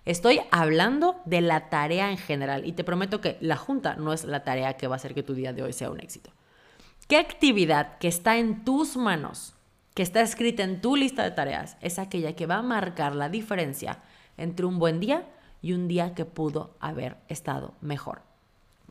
[0.04, 4.26] Estoy hablando de la tarea en general y te prometo que la junta no es
[4.26, 6.32] la tarea que va a hacer que tu día de hoy sea un éxito.
[7.08, 9.56] ¿Qué actividad que está en tus manos,
[9.94, 13.30] que está escrita en tu lista de tareas, es aquella que va a marcar la
[13.30, 14.00] diferencia
[14.36, 15.30] entre un buen día
[15.62, 18.33] y un día que pudo haber estado mejor?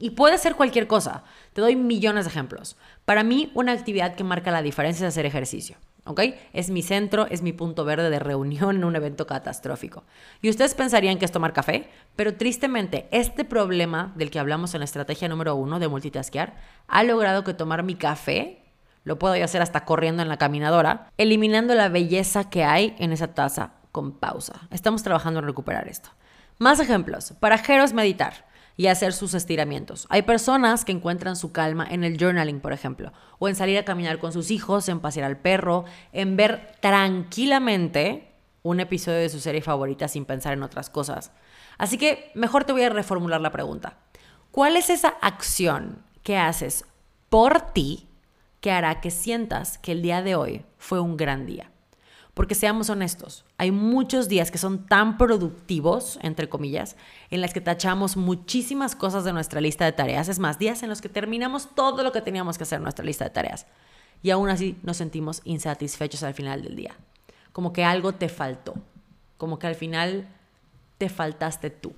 [0.02, 1.22] Y puede ser cualquier cosa.
[1.52, 2.76] Te doy millones de ejemplos.
[3.04, 5.76] Para mí, una actividad que marca la diferencia es hacer ejercicio.
[6.04, 6.20] ¿ok?
[6.52, 10.02] Es mi centro, es mi punto verde de reunión en un evento catastrófico.
[10.40, 14.80] Y ustedes pensarían que es tomar café, pero tristemente este problema del que hablamos en
[14.80, 16.56] la estrategia número uno de multitaskear
[16.88, 18.58] ha logrado que tomar mi café
[19.04, 23.34] lo puedo hacer hasta corriendo en la caminadora, eliminando la belleza que hay en esa
[23.34, 24.62] taza con pausa.
[24.72, 26.10] Estamos trabajando en recuperar esto.
[26.58, 27.34] Más ejemplos.
[27.38, 28.50] Para Jero meditar
[28.82, 30.08] y hacer sus estiramientos.
[30.08, 33.84] Hay personas que encuentran su calma en el journaling, por ejemplo, o en salir a
[33.84, 39.38] caminar con sus hijos, en pasear al perro, en ver tranquilamente un episodio de su
[39.38, 41.30] serie favorita sin pensar en otras cosas.
[41.78, 43.98] Así que mejor te voy a reformular la pregunta.
[44.50, 46.84] ¿Cuál es esa acción que haces
[47.28, 48.08] por ti
[48.60, 51.71] que hará que sientas que el día de hoy fue un gran día?
[52.34, 56.96] Porque seamos honestos, hay muchos días que son tan productivos, entre comillas,
[57.30, 60.30] en las que tachamos muchísimas cosas de nuestra lista de tareas.
[60.30, 63.04] Es más, días en los que terminamos todo lo que teníamos que hacer en nuestra
[63.04, 63.66] lista de tareas.
[64.22, 66.96] Y aún así nos sentimos insatisfechos al final del día.
[67.52, 68.74] Como que algo te faltó.
[69.36, 70.26] Como que al final
[70.96, 71.92] te faltaste tú.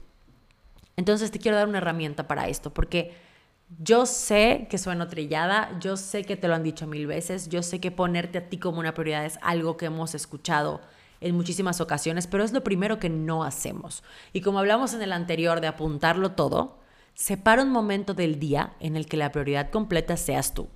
[0.97, 3.15] Entonces te quiero dar una herramienta para esto, porque
[3.69, 7.63] yo sé que suena trillada, yo sé que te lo han dicho mil veces, yo
[7.63, 10.81] sé que ponerte a ti como una prioridad es algo que hemos escuchado
[11.21, 14.05] en muchísimas ocasiones, pero es lo primero que no hacemos.
[14.33, 16.79] Y como hablamos en el anterior de apuntarlo todo,
[17.15, 20.69] separa un momento del día en el que la prioridad completa seas tú.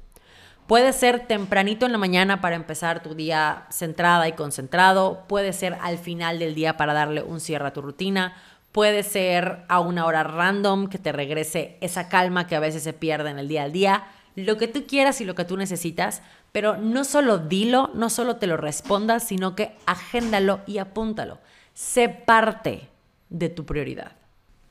[0.67, 5.79] Puede ser tempranito en la mañana para empezar tu día centrada y concentrado, puede ser
[5.81, 8.37] al final del día para darle un cierre a tu rutina,
[8.79, 12.93] Puede ser a una hora random que te regrese esa calma que a veces se
[12.93, 14.07] pierde en el día al día.
[14.37, 18.37] Lo que tú quieras y lo que tú necesitas, pero no solo dilo, no solo
[18.37, 21.41] te lo respondas, sino que agéndalo y apúntalo.
[21.75, 22.89] Sé parte
[23.31, 24.13] de tu prioridad.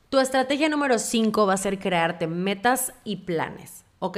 [0.08, 4.16] Tu estrategia número 5 va a ser crearte metas y planes, ¿ok?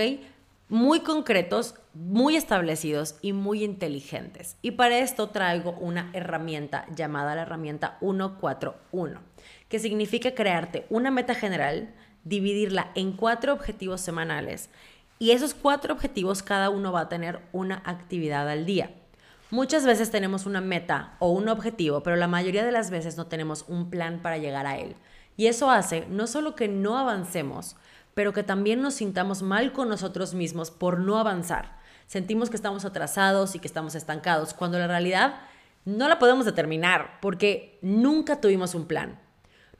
[0.68, 4.56] Muy concretos, muy establecidos y muy inteligentes.
[4.62, 9.29] Y para esto traigo una herramienta llamada la herramienta 141
[9.70, 14.68] que significa crearte una meta general, dividirla en cuatro objetivos semanales
[15.18, 18.90] y esos cuatro objetivos cada uno va a tener una actividad al día.
[19.50, 23.26] Muchas veces tenemos una meta o un objetivo, pero la mayoría de las veces no
[23.26, 24.96] tenemos un plan para llegar a él.
[25.36, 27.76] Y eso hace no solo que no avancemos,
[28.14, 31.78] pero que también nos sintamos mal con nosotros mismos por no avanzar.
[32.06, 35.34] Sentimos que estamos atrasados y que estamos estancados, cuando la realidad
[35.84, 39.18] no la podemos determinar porque nunca tuvimos un plan.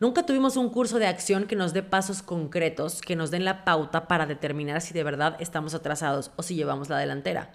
[0.01, 3.67] Nunca tuvimos un curso de acción que nos dé pasos concretos, que nos den la
[3.67, 7.53] pauta para determinar si de verdad estamos atrasados o si llevamos la delantera.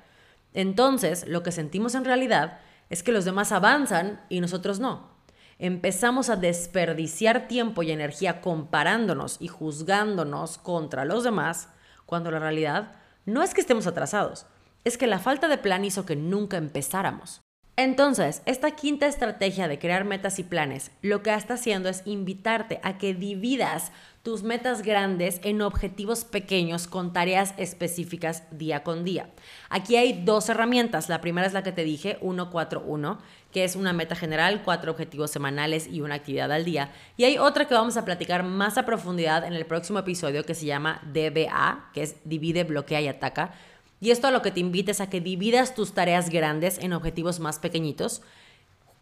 [0.54, 2.60] Entonces, lo que sentimos en realidad
[2.92, 5.10] es que los demás avanzan y nosotros no.
[5.58, 11.70] Empezamos a desperdiciar tiempo y energía comparándonos y juzgándonos contra los demás,
[12.06, 12.92] cuando la realidad
[13.26, 14.46] no es que estemos atrasados,
[14.84, 17.45] es que la falta de plan hizo que nunca empezáramos.
[17.78, 22.80] Entonces, esta quinta estrategia de crear metas y planes, lo que está haciendo es invitarte
[22.84, 23.92] a que dividas
[24.24, 29.30] tus metas grandes en objetivos pequeños con tareas específicas día con día.
[29.70, 31.10] Aquí hay dos herramientas.
[31.10, 33.20] La primera es la que te dije, 141,
[33.52, 36.94] que es una meta general, cuatro objetivos semanales y una actividad al día.
[37.18, 40.56] Y hay otra que vamos a platicar más a profundidad en el próximo episodio que
[40.56, 43.54] se llama DBA, que es divide, bloquea y ataca
[44.00, 47.40] y esto a lo que te invites a que dividas tus tareas grandes en objetivos
[47.40, 48.22] más pequeñitos.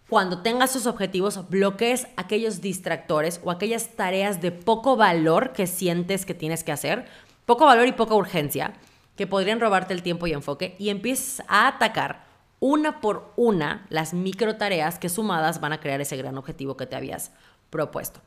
[0.10, 6.26] Cuando tengas sus objetivos, bloquees aquellos distractores o aquellas tareas de poco valor que sientes
[6.26, 7.06] que tienes que hacer,
[7.46, 8.74] poco valor y poca urgencia,
[9.16, 12.26] que podrían robarte el tiempo y enfoque, y empieces a atacar
[12.60, 16.86] una por una las micro tareas que sumadas van a crear ese gran objetivo que
[16.86, 17.32] te habías
[17.70, 18.22] propuesto.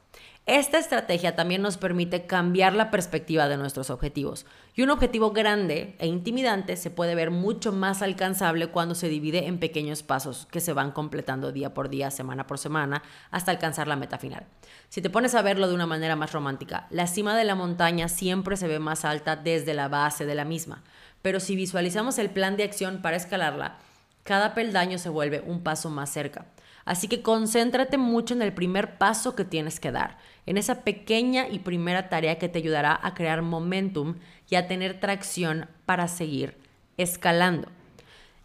[0.47, 4.47] Esta estrategia también nos permite cambiar la perspectiva de nuestros objetivos.
[4.77, 9.49] Y un objetivo grande e intimidante se puede ver mucho más alcanzable cuando se divide
[9.49, 13.89] en pequeños pasos que se van completando día por día, semana por semana, hasta alcanzar
[13.89, 14.47] la meta final.
[14.89, 18.09] Si te pones a verlo de una manera más romántica, la cima de la montaña
[18.09, 20.85] siempre se ve más alta desde la base de la misma.
[21.23, 23.79] Pero si visualizamos el plan de acción para escalarla,
[24.23, 26.47] cada peldaño se vuelve un paso más cerca.
[26.87, 31.49] Así que concéntrate mucho en el primer paso que tienes que dar, en esa pequeña
[31.49, 34.15] y primera tarea que te ayudará a crear momentum
[34.49, 36.57] y a tener tracción para seguir
[36.97, 37.69] escalando.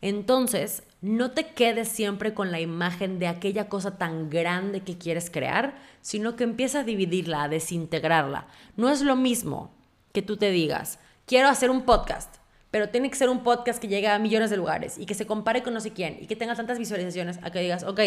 [0.01, 5.29] Entonces, no te quedes siempre con la imagen de aquella cosa tan grande que quieres
[5.29, 8.47] crear, sino que empieza a dividirla, a desintegrarla.
[8.75, 9.71] No es lo mismo
[10.13, 12.37] que tú te digas, quiero hacer un podcast,
[12.71, 15.27] pero tiene que ser un podcast que llegue a millones de lugares y que se
[15.27, 17.99] compare con no sé quién y que tenga tantas visualizaciones a que digas, ok,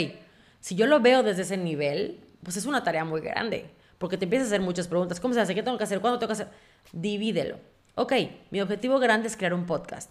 [0.61, 4.25] si yo lo veo desde ese nivel, pues es una tarea muy grande, porque te
[4.25, 5.55] empiezas a hacer muchas preguntas, ¿cómo se hace?
[5.55, 6.01] ¿Qué tengo que hacer?
[6.01, 6.49] ¿Cuándo tengo que hacer?
[6.93, 7.59] Divídelo.
[7.95, 8.13] Ok,
[8.51, 10.11] mi objetivo grande es crear un podcast.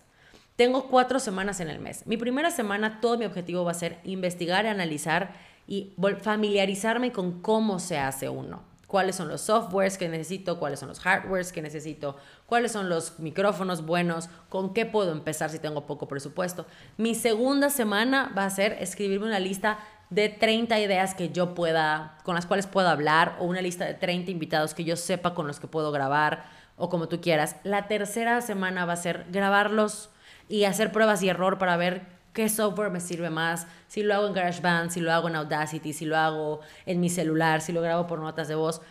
[0.55, 2.05] Tengo cuatro semanas en el mes.
[2.05, 5.33] Mi primera semana, todo mi objetivo va a ser investigar, analizar
[5.67, 10.87] y familiarizarme con cómo se hace uno cuáles son los softwares que necesito, cuáles son
[10.87, 15.87] los hardwares que necesito, cuáles son los micrófonos buenos, con qué puedo empezar si tengo
[15.87, 16.67] poco presupuesto.
[16.97, 19.79] Mi segunda semana va a ser escribirme una lista
[20.11, 23.95] de 30 ideas que yo pueda, con las cuales puedo hablar, o una lista de
[23.95, 26.45] 30 invitados que yo sepa con los que puedo grabar,
[26.77, 27.55] o como tú quieras.
[27.63, 30.11] La tercera semana va a ser grabarlos
[30.47, 34.27] y hacer pruebas y error para ver qué software me sirve más, si lo hago
[34.27, 37.81] en GarageBand, si lo hago en Audacity, si lo hago en mi celular, si lo
[37.81, 38.81] grabo por notas de voz.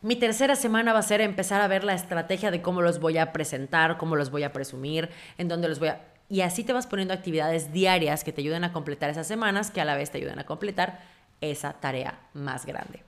[0.00, 3.18] Mi tercera semana va a ser empezar a ver la estrategia de cómo los voy
[3.18, 6.00] a presentar, cómo los voy a presumir, en dónde los voy a...
[6.28, 9.80] Y así te vas poniendo actividades diarias que te ayuden a completar esas semanas, que
[9.80, 11.00] a la vez te ayuden a completar
[11.40, 13.02] esa tarea más grande.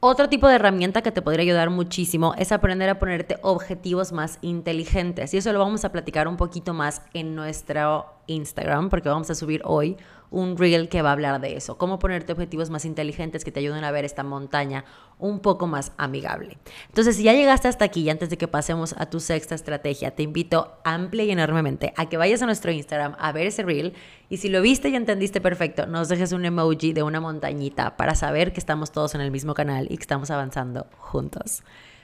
[0.00, 4.38] Otro tipo de herramienta que te podría ayudar muchísimo es aprender a ponerte objetivos más
[4.42, 5.34] inteligentes.
[5.34, 9.34] Y eso lo vamos a platicar un poquito más en nuestro Instagram, porque vamos a
[9.34, 9.96] subir hoy
[10.30, 13.60] un reel que va a hablar de eso, cómo ponerte objetivos más inteligentes que te
[13.60, 14.84] ayuden a ver esta montaña
[15.18, 16.58] un poco más amigable.
[16.88, 20.22] Entonces, si ya llegaste hasta aquí antes de que pasemos a tu sexta estrategia, te
[20.22, 23.94] invito amplia y enormemente a que vayas a nuestro Instagram a ver ese reel
[24.28, 28.14] y si lo viste y entendiste perfecto, nos dejes un emoji de una montañita para
[28.14, 31.62] saber que estamos todos en el mismo canal y que estamos avanzando juntos.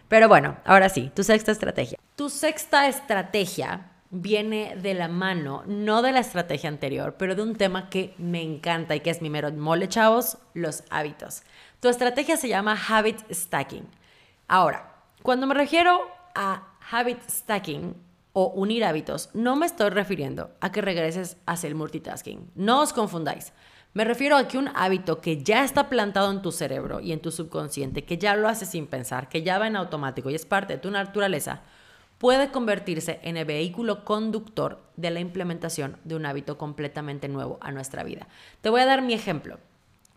[0.08, 1.98] Pero bueno, ahora sí, tu sexta estrategia.
[2.16, 7.56] Tu sexta estrategia viene de la mano, no de la estrategia anterior, pero de un
[7.56, 11.42] tema que me encanta y que es mi mero mole, chavos, los hábitos.
[11.80, 13.86] Tu estrategia se llama habit stacking.
[14.46, 16.00] Ahora, cuando me refiero
[16.34, 17.96] a habit stacking
[18.32, 22.52] o unir hábitos, no me estoy refiriendo a que regreses hacia el multitasking.
[22.54, 23.52] No os confundáis.
[23.94, 27.20] Me refiero a que un hábito que ya está plantado en tu cerebro y en
[27.20, 30.46] tu subconsciente, que ya lo haces sin pensar, que ya va en automático y es
[30.46, 31.62] parte de tu naturaleza,
[32.18, 37.72] puede convertirse en el vehículo conductor de la implementación de un hábito completamente nuevo a
[37.72, 38.28] nuestra vida.
[38.60, 39.58] Te voy a dar mi ejemplo.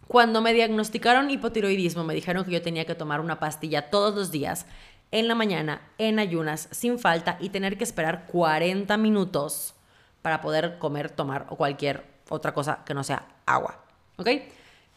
[0.07, 4.31] Cuando me diagnosticaron hipotiroidismo, me dijeron que yo tenía que tomar una pastilla todos los
[4.31, 4.65] días,
[5.11, 9.73] en la mañana, en ayunas, sin falta, y tener que esperar 40 minutos
[10.21, 13.83] para poder comer, tomar o cualquier otra cosa que no sea agua.
[14.17, 14.29] ¿Ok?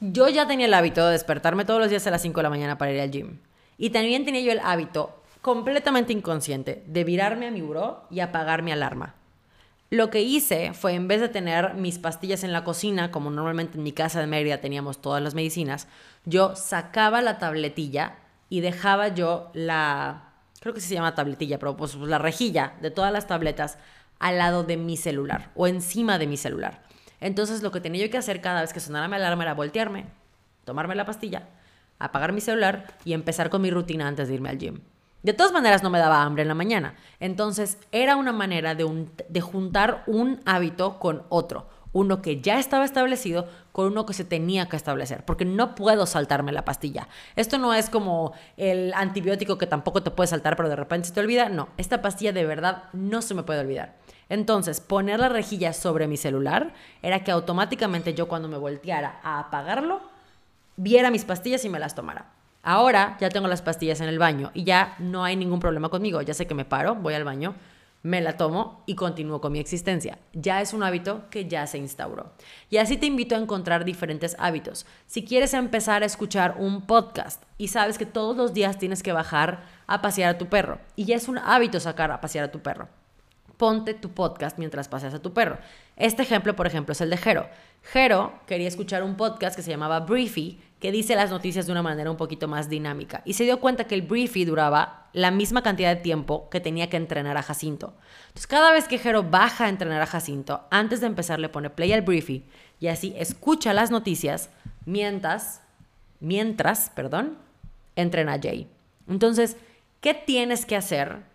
[0.01, 2.51] Yo ya tenía el hábito de despertarme todos los días a las 5 de la
[2.51, 3.39] mañana para ir al gym.
[3.79, 8.63] Y también tenía yo el hábito completamente inconsciente de virarme a mi buró y apagar
[8.63, 9.15] mi alarma.
[9.91, 13.77] Lo que hice fue, en vez de tener mis pastillas en la cocina, como normalmente
[13.77, 15.89] en mi casa de Mérida teníamos todas las medicinas,
[16.25, 18.17] yo sacaba la tabletilla
[18.49, 23.13] y dejaba yo la, creo que se llama tabletilla, pero pues la rejilla de todas
[23.13, 23.79] las tabletas
[24.21, 26.83] al lado de mi celular o encima de mi celular.
[27.21, 30.07] Entonces lo que tenía yo que hacer cada vez que sonara mi alarma era voltearme,
[30.65, 31.49] tomarme la pastilla,
[31.99, 34.81] apagar mi celular y empezar con mi rutina antes de irme al gym.
[35.23, 36.95] De todas maneras no me daba hambre en la mañana.
[37.19, 41.69] Entonces era una manera de, juntar un hábito con otro.
[41.93, 46.07] uno que ya estaba establecido con uno que se tenía que establecer, porque no puedo
[46.07, 47.09] saltarme la pastilla.
[47.35, 51.15] Esto no es como el antibiótico que tampoco te puede saltar, pero de repente se
[51.15, 51.49] te olvida.
[51.49, 53.97] No, esta pastilla de verdad no se me puede olvidar.
[54.29, 59.41] Entonces, poner la rejilla sobre mi celular era que automáticamente yo cuando me volteara a
[59.41, 60.01] apagarlo,
[60.77, 62.40] viera mis pastillas y me las tomara.
[62.63, 66.21] Ahora ya tengo las pastillas en el baño y ya no hay ningún problema conmigo.
[66.23, 67.55] Ya sé que me paro, voy al baño,
[68.03, 70.19] me la tomo y continúo con mi existencia.
[70.33, 72.33] Ya es un hábito que ya se instauró.
[72.69, 74.87] Y así te invito a encontrar diferentes hábitos.
[75.07, 79.13] Si quieres empezar a escuchar un podcast y sabes que todos los días tienes que
[79.13, 82.53] bajar a pasear a tu perro y ya es un hábito sacar a pasear a
[82.53, 82.89] tu perro
[83.61, 85.59] ponte tu podcast mientras paseas a tu perro.
[85.95, 87.47] Este ejemplo, por ejemplo, es el de Jero.
[87.83, 91.83] Jero quería escuchar un podcast que se llamaba Briefy, que dice las noticias de una
[91.83, 93.23] manera un poquito más dinámica.
[93.25, 96.89] Y se dio cuenta que el Briefy duraba la misma cantidad de tiempo que tenía
[96.89, 97.95] que entrenar a Jacinto.
[98.29, 101.69] Entonces, cada vez que Jero baja a entrenar a Jacinto, antes de empezar le pone
[101.69, 102.45] play al Briefy
[102.81, 104.51] y así escucha las noticias
[104.87, 105.61] mientras,
[106.19, 107.37] mientras, perdón,
[107.95, 108.67] entrena a Jay.
[109.07, 109.57] Entonces,
[110.01, 111.31] ¿qué tienes que hacer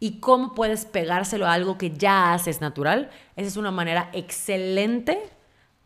[0.00, 5.18] y cómo puedes pegárselo a algo que ya haces natural, esa es una manera excelente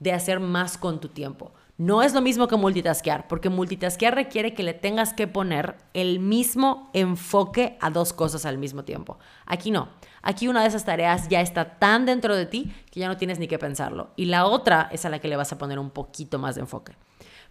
[0.00, 1.52] de hacer más con tu tiempo.
[1.82, 6.20] No es lo mismo que multitaskear, porque multitaskear requiere que le tengas que poner el
[6.20, 9.18] mismo enfoque a dos cosas al mismo tiempo.
[9.46, 9.88] Aquí no.
[10.22, 13.40] Aquí una de esas tareas ya está tan dentro de ti que ya no tienes
[13.40, 14.10] ni que pensarlo.
[14.14, 16.60] Y la otra es a la que le vas a poner un poquito más de
[16.60, 16.92] enfoque.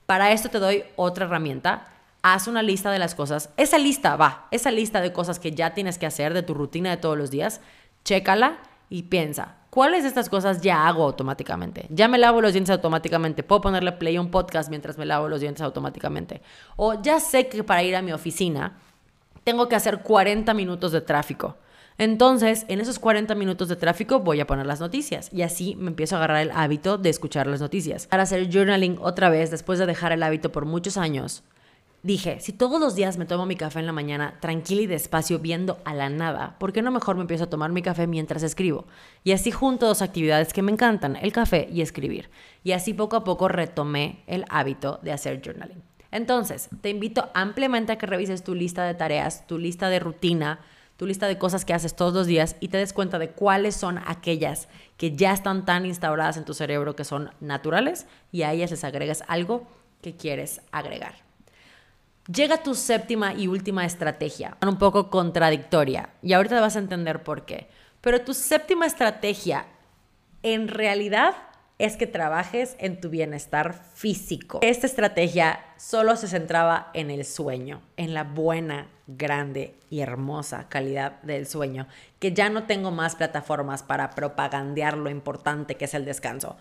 [0.06, 1.90] Para esto te doy otra herramienta
[2.22, 3.50] haz una lista de las cosas.
[3.58, 6.90] Esa lista, va, esa lista de cosas que ya tienes que hacer de tu rutina
[6.90, 7.60] de todos los días,
[8.06, 8.60] chécala
[8.90, 11.88] y piensa, ¿cuáles de estas cosas ya hago automáticamente?
[11.90, 13.42] Ya me lavo los dientes automáticamente.
[13.42, 16.44] Puedo ponerle play a un podcast mientras me lavo los dientes automáticamente.
[16.76, 18.78] O ya sé que para ir a mi oficina
[19.44, 21.56] tengo que hacer 40 minutos de tráfico.
[21.98, 25.88] Entonces, en esos 40 minutos de tráfico voy a poner las noticias y así me
[25.88, 28.08] empiezo a agarrar el hábito de escuchar las noticias.
[28.08, 31.44] Para hacer journaling otra vez, después de dejar el hábito por muchos años,
[32.04, 35.38] Dije, si todos los días me tomo mi café en la mañana, tranquila y despacio,
[35.38, 38.42] viendo a la nada, ¿por qué no mejor me empiezo a tomar mi café mientras
[38.42, 38.88] escribo?
[39.24, 42.32] Y así junto dos actividades que me encantan, el café y escribir.
[42.64, 45.84] Y así poco a poco retomé el hábito de hacer journaling.
[46.10, 50.60] Entonces, te invito ampliamente a que revises tu lista de tareas, tu lista de rutina,
[50.98, 53.76] tu lista de cosas que haces todos los días y te des cuenta de cuáles
[53.76, 58.54] son aquellas que ya están tan instauradas en tu cerebro que son naturales y a
[58.54, 59.68] ellas les agregas algo
[60.02, 61.31] que quieres agregar.
[62.28, 67.46] Llega tu séptima y última estrategia, un poco contradictoria, y ahorita vas a entender por
[67.46, 67.68] qué.
[68.00, 69.66] Pero tu séptima estrategia
[70.44, 71.36] en realidad
[71.80, 74.60] es que trabajes en tu bienestar físico.
[74.62, 81.22] Esta estrategia solo se centraba en el sueño, en la buena, grande y hermosa calidad
[81.24, 81.88] del sueño,
[82.20, 86.56] que ya no tengo más plataformas para propagandear lo importante que es el descanso.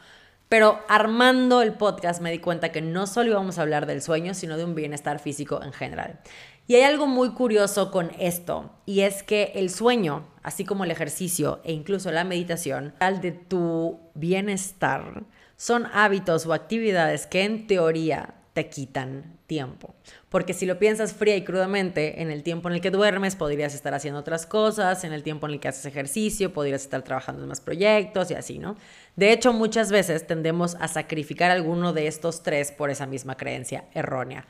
[0.51, 4.34] Pero armando el podcast me di cuenta que no solo íbamos a hablar del sueño,
[4.34, 6.18] sino de un bienestar físico en general.
[6.66, 10.90] Y hay algo muy curioso con esto, y es que el sueño, así como el
[10.90, 15.22] ejercicio e incluso la meditación, al de tu bienestar,
[15.57, 19.94] son hábitos o actividades que en teoría te quitan tiempo.
[20.28, 23.74] Porque si lo piensas fría y crudamente, en el tiempo en el que duermes podrías
[23.74, 27.42] estar haciendo otras cosas, en el tiempo en el que haces ejercicio podrías estar trabajando
[27.42, 28.76] en más proyectos y así, ¿no?
[29.16, 33.84] De hecho, muchas veces tendemos a sacrificar alguno de estos tres por esa misma creencia
[33.94, 34.46] errónea.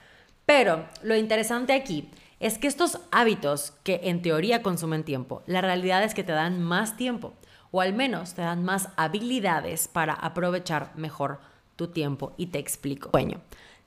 [0.47, 6.03] Pero lo interesante aquí es que estos hábitos que en teoría consumen tiempo, la realidad
[6.03, 7.35] es que te dan más tiempo
[7.71, 11.39] o al menos te dan más habilidades para aprovechar mejor
[11.77, 13.11] tu tiempo y te explico.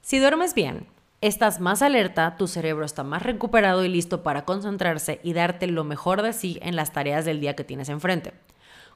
[0.04, 0.86] Si duermes bien,
[1.22, 5.86] estás más alerta, tu cerebro está más recuperado y listo para concentrarse y darte lo
[5.86, 8.34] mejor de sí en las tareas del día que tienes enfrente.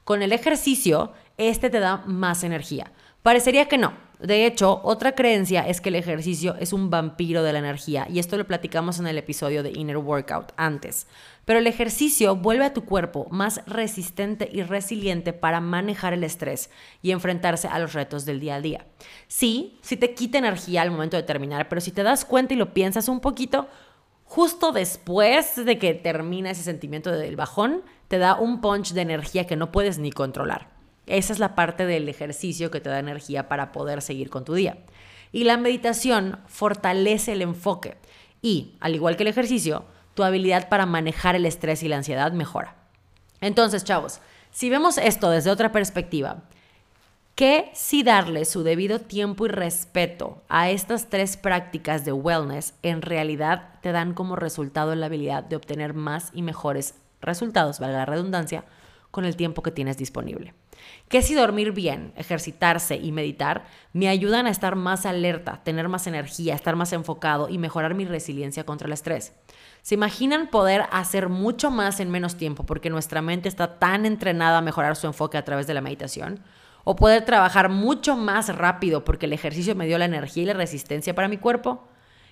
[0.04, 2.92] Con el ejercicio, este te da más energía.
[3.22, 7.52] Parecería que no, de hecho, otra creencia es que el ejercicio es un vampiro de
[7.52, 11.06] la energía, y esto lo platicamos en el episodio de Inner Workout antes.
[11.44, 16.68] Pero el ejercicio vuelve a tu cuerpo más resistente y resiliente para manejar el estrés
[17.00, 18.86] y enfrentarse a los retos del día a día.
[19.28, 22.56] Sí, sí te quita energía al momento de terminar, pero si te das cuenta y
[22.56, 23.68] lo piensas un poquito,
[24.24, 29.46] justo después de que termina ese sentimiento del bajón, te da un punch de energía
[29.46, 30.77] que no puedes ni controlar.
[31.08, 34.54] Esa es la parte del ejercicio que te da energía para poder seguir con tu
[34.54, 34.78] día.
[35.32, 37.96] Y la meditación fortalece el enfoque
[38.42, 39.84] y, al igual que el ejercicio,
[40.14, 42.76] tu habilidad para manejar el estrés y la ansiedad mejora.
[43.40, 46.42] Entonces, chavos, si vemos esto desde otra perspectiva,
[47.34, 53.02] ¿qué si darle su debido tiempo y respeto a estas tres prácticas de wellness en
[53.02, 58.06] realidad te dan como resultado la habilidad de obtener más y mejores resultados, valga la
[58.06, 58.64] redundancia,
[59.10, 60.54] con el tiempo que tienes disponible.
[61.08, 66.06] Que si dormir bien, ejercitarse y meditar me ayudan a estar más alerta, tener más
[66.06, 69.32] energía, estar más enfocado y mejorar mi resiliencia contra el estrés.
[69.82, 74.58] ¿Se imaginan poder hacer mucho más en menos tiempo porque nuestra mente está tan entrenada
[74.58, 76.40] a mejorar su enfoque a través de la meditación?
[76.84, 80.54] ¿O poder trabajar mucho más rápido porque el ejercicio me dio la energía y la
[80.54, 81.88] resistencia para mi cuerpo?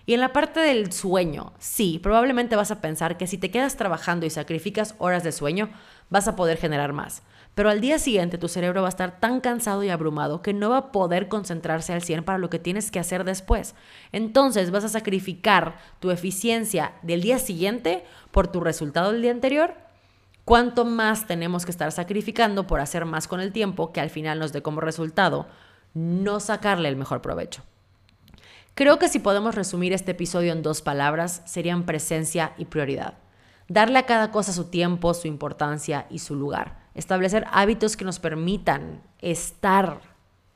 [0.06, 3.76] Y en la parte del sueño, sí, probablemente vas a pensar que si te quedas
[3.76, 5.68] trabajando y sacrificas horas de sueño,
[6.10, 7.22] vas a poder generar más.
[7.56, 10.68] Pero al día siguiente tu cerebro va a estar tan cansado y abrumado que no
[10.68, 13.74] va a poder concentrarse al 100 para lo que tienes que hacer después.
[14.12, 19.72] Entonces vas a sacrificar tu eficiencia del día siguiente por tu resultado del día anterior.
[20.44, 24.38] ¿Cuánto más tenemos que estar sacrificando por hacer más con el tiempo que al final
[24.38, 25.46] nos dé como resultado
[25.94, 27.62] no sacarle el mejor provecho?
[28.74, 33.14] Creo que si podemos resumir este episodio en dos palabras, serían presencia y prioridad.
[33.66, 36.85] Darle a cada cosa su tiempo, su importancia y su lugar.
[36.96, 40.00] Establecer hábitos que nos permitan estar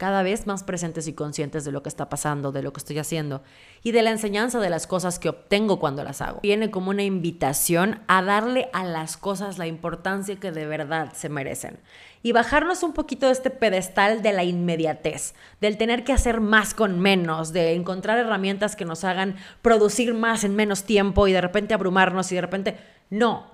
[0.00, 2.98] cada vez más presentes y conscientes de lo que está pasando, de lo que estoy
[2.98, 3.42] haciendo
[3.82, 6.40] y de la enseñanza de las cosas que obtengo cuando las hago.
[6.40, 11.28] Viene como una invitación a darle a las cosas la importancia que de verdad se
[11.28, 11.80] merecen
[12.22, 16.72] y bajarnos un poquito de este pedestal de la inmediatez, del tener que hacer más
[16.72, 21.42] con menos, de encontrar herramientas que nos hagan producir más en menos tiempo y de
[21.42, 22.78] repente abrumarnos y de repente
[23.10, 23.50] no.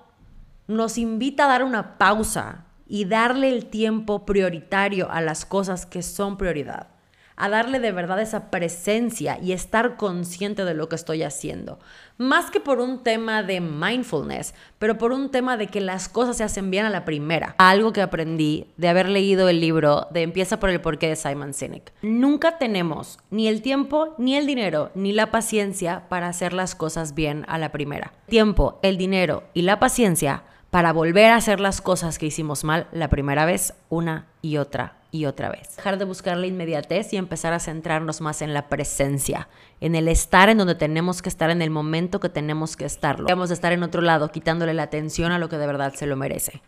[0.67, 6.01] Nos invita a dar una pausa y darle el tiempo prioritario a las cosas que
[6.01, 6.87] son prioridad,
[7.35, 11.77] a darle de verdad esa presencia y estar consciente de lo que estoy haciendo.
[12.17, 16.37] Más que por un tema de mindfulness, pero por un tema de que las cosas
[16.37, 17.53] se hacen bien a la primera.
[17.59, 21.53] Algo que aprendí de haber leído el libro de Empieza por el porqué de Simon
[21.53, 21.93] Sinek.
[22.01, 27.13] Nunca tenemos ni el tiempo, ni el dinero, ni la paciencia para hacer las cosas
[27.13, 28.13] bien a la primera.
[28.25, 32.87] Tiempo, el dinero y la paciencia para volver a hacer las cosas que hicimos mal
[32.91, 35.75] la primera vez una y otra y otra vez.
[35.77, 39.47] Dejar de buscar la inmediatez y empezar a centrarnos más en la presencia,
[39.79, 43.27] en el estar en donde tenemos que estar en el momento que tenemos que estarlo.
[43.27, 46.07] Debemos de estar en otro lado, quitándole la atención a lo que de verdad se
[46.07, 46.61] lo merece.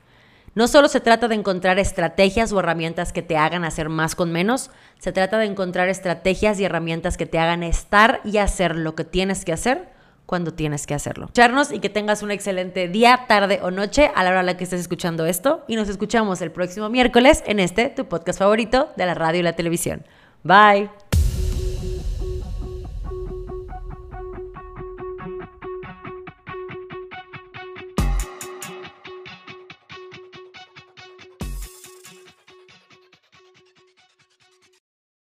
[0.56, 4.32] No solo se trata de encontrar estrategias o herramientas que te hagan hacer más con
[4.32, 8.96] menos, se trata de encontrar estrategias y herramientas que te hagan estar y hacer lo
[8.96, 9.99] que tienes que hacer
[10.30, 11.26] cuando tienes que hacerlo.
[11.26, 14.58] Escucharnos y que tengas un excelente día, tarde o noche a la hora a la
[14.58, 15.66] que estés escuchando esto.
[15.68, 19.44] Y nos escuchamos el próximo miércoles en este, tu podcast favorito de la radio y
[19.44, 20.06] la televisión.
[20.44, 21.09] Bye.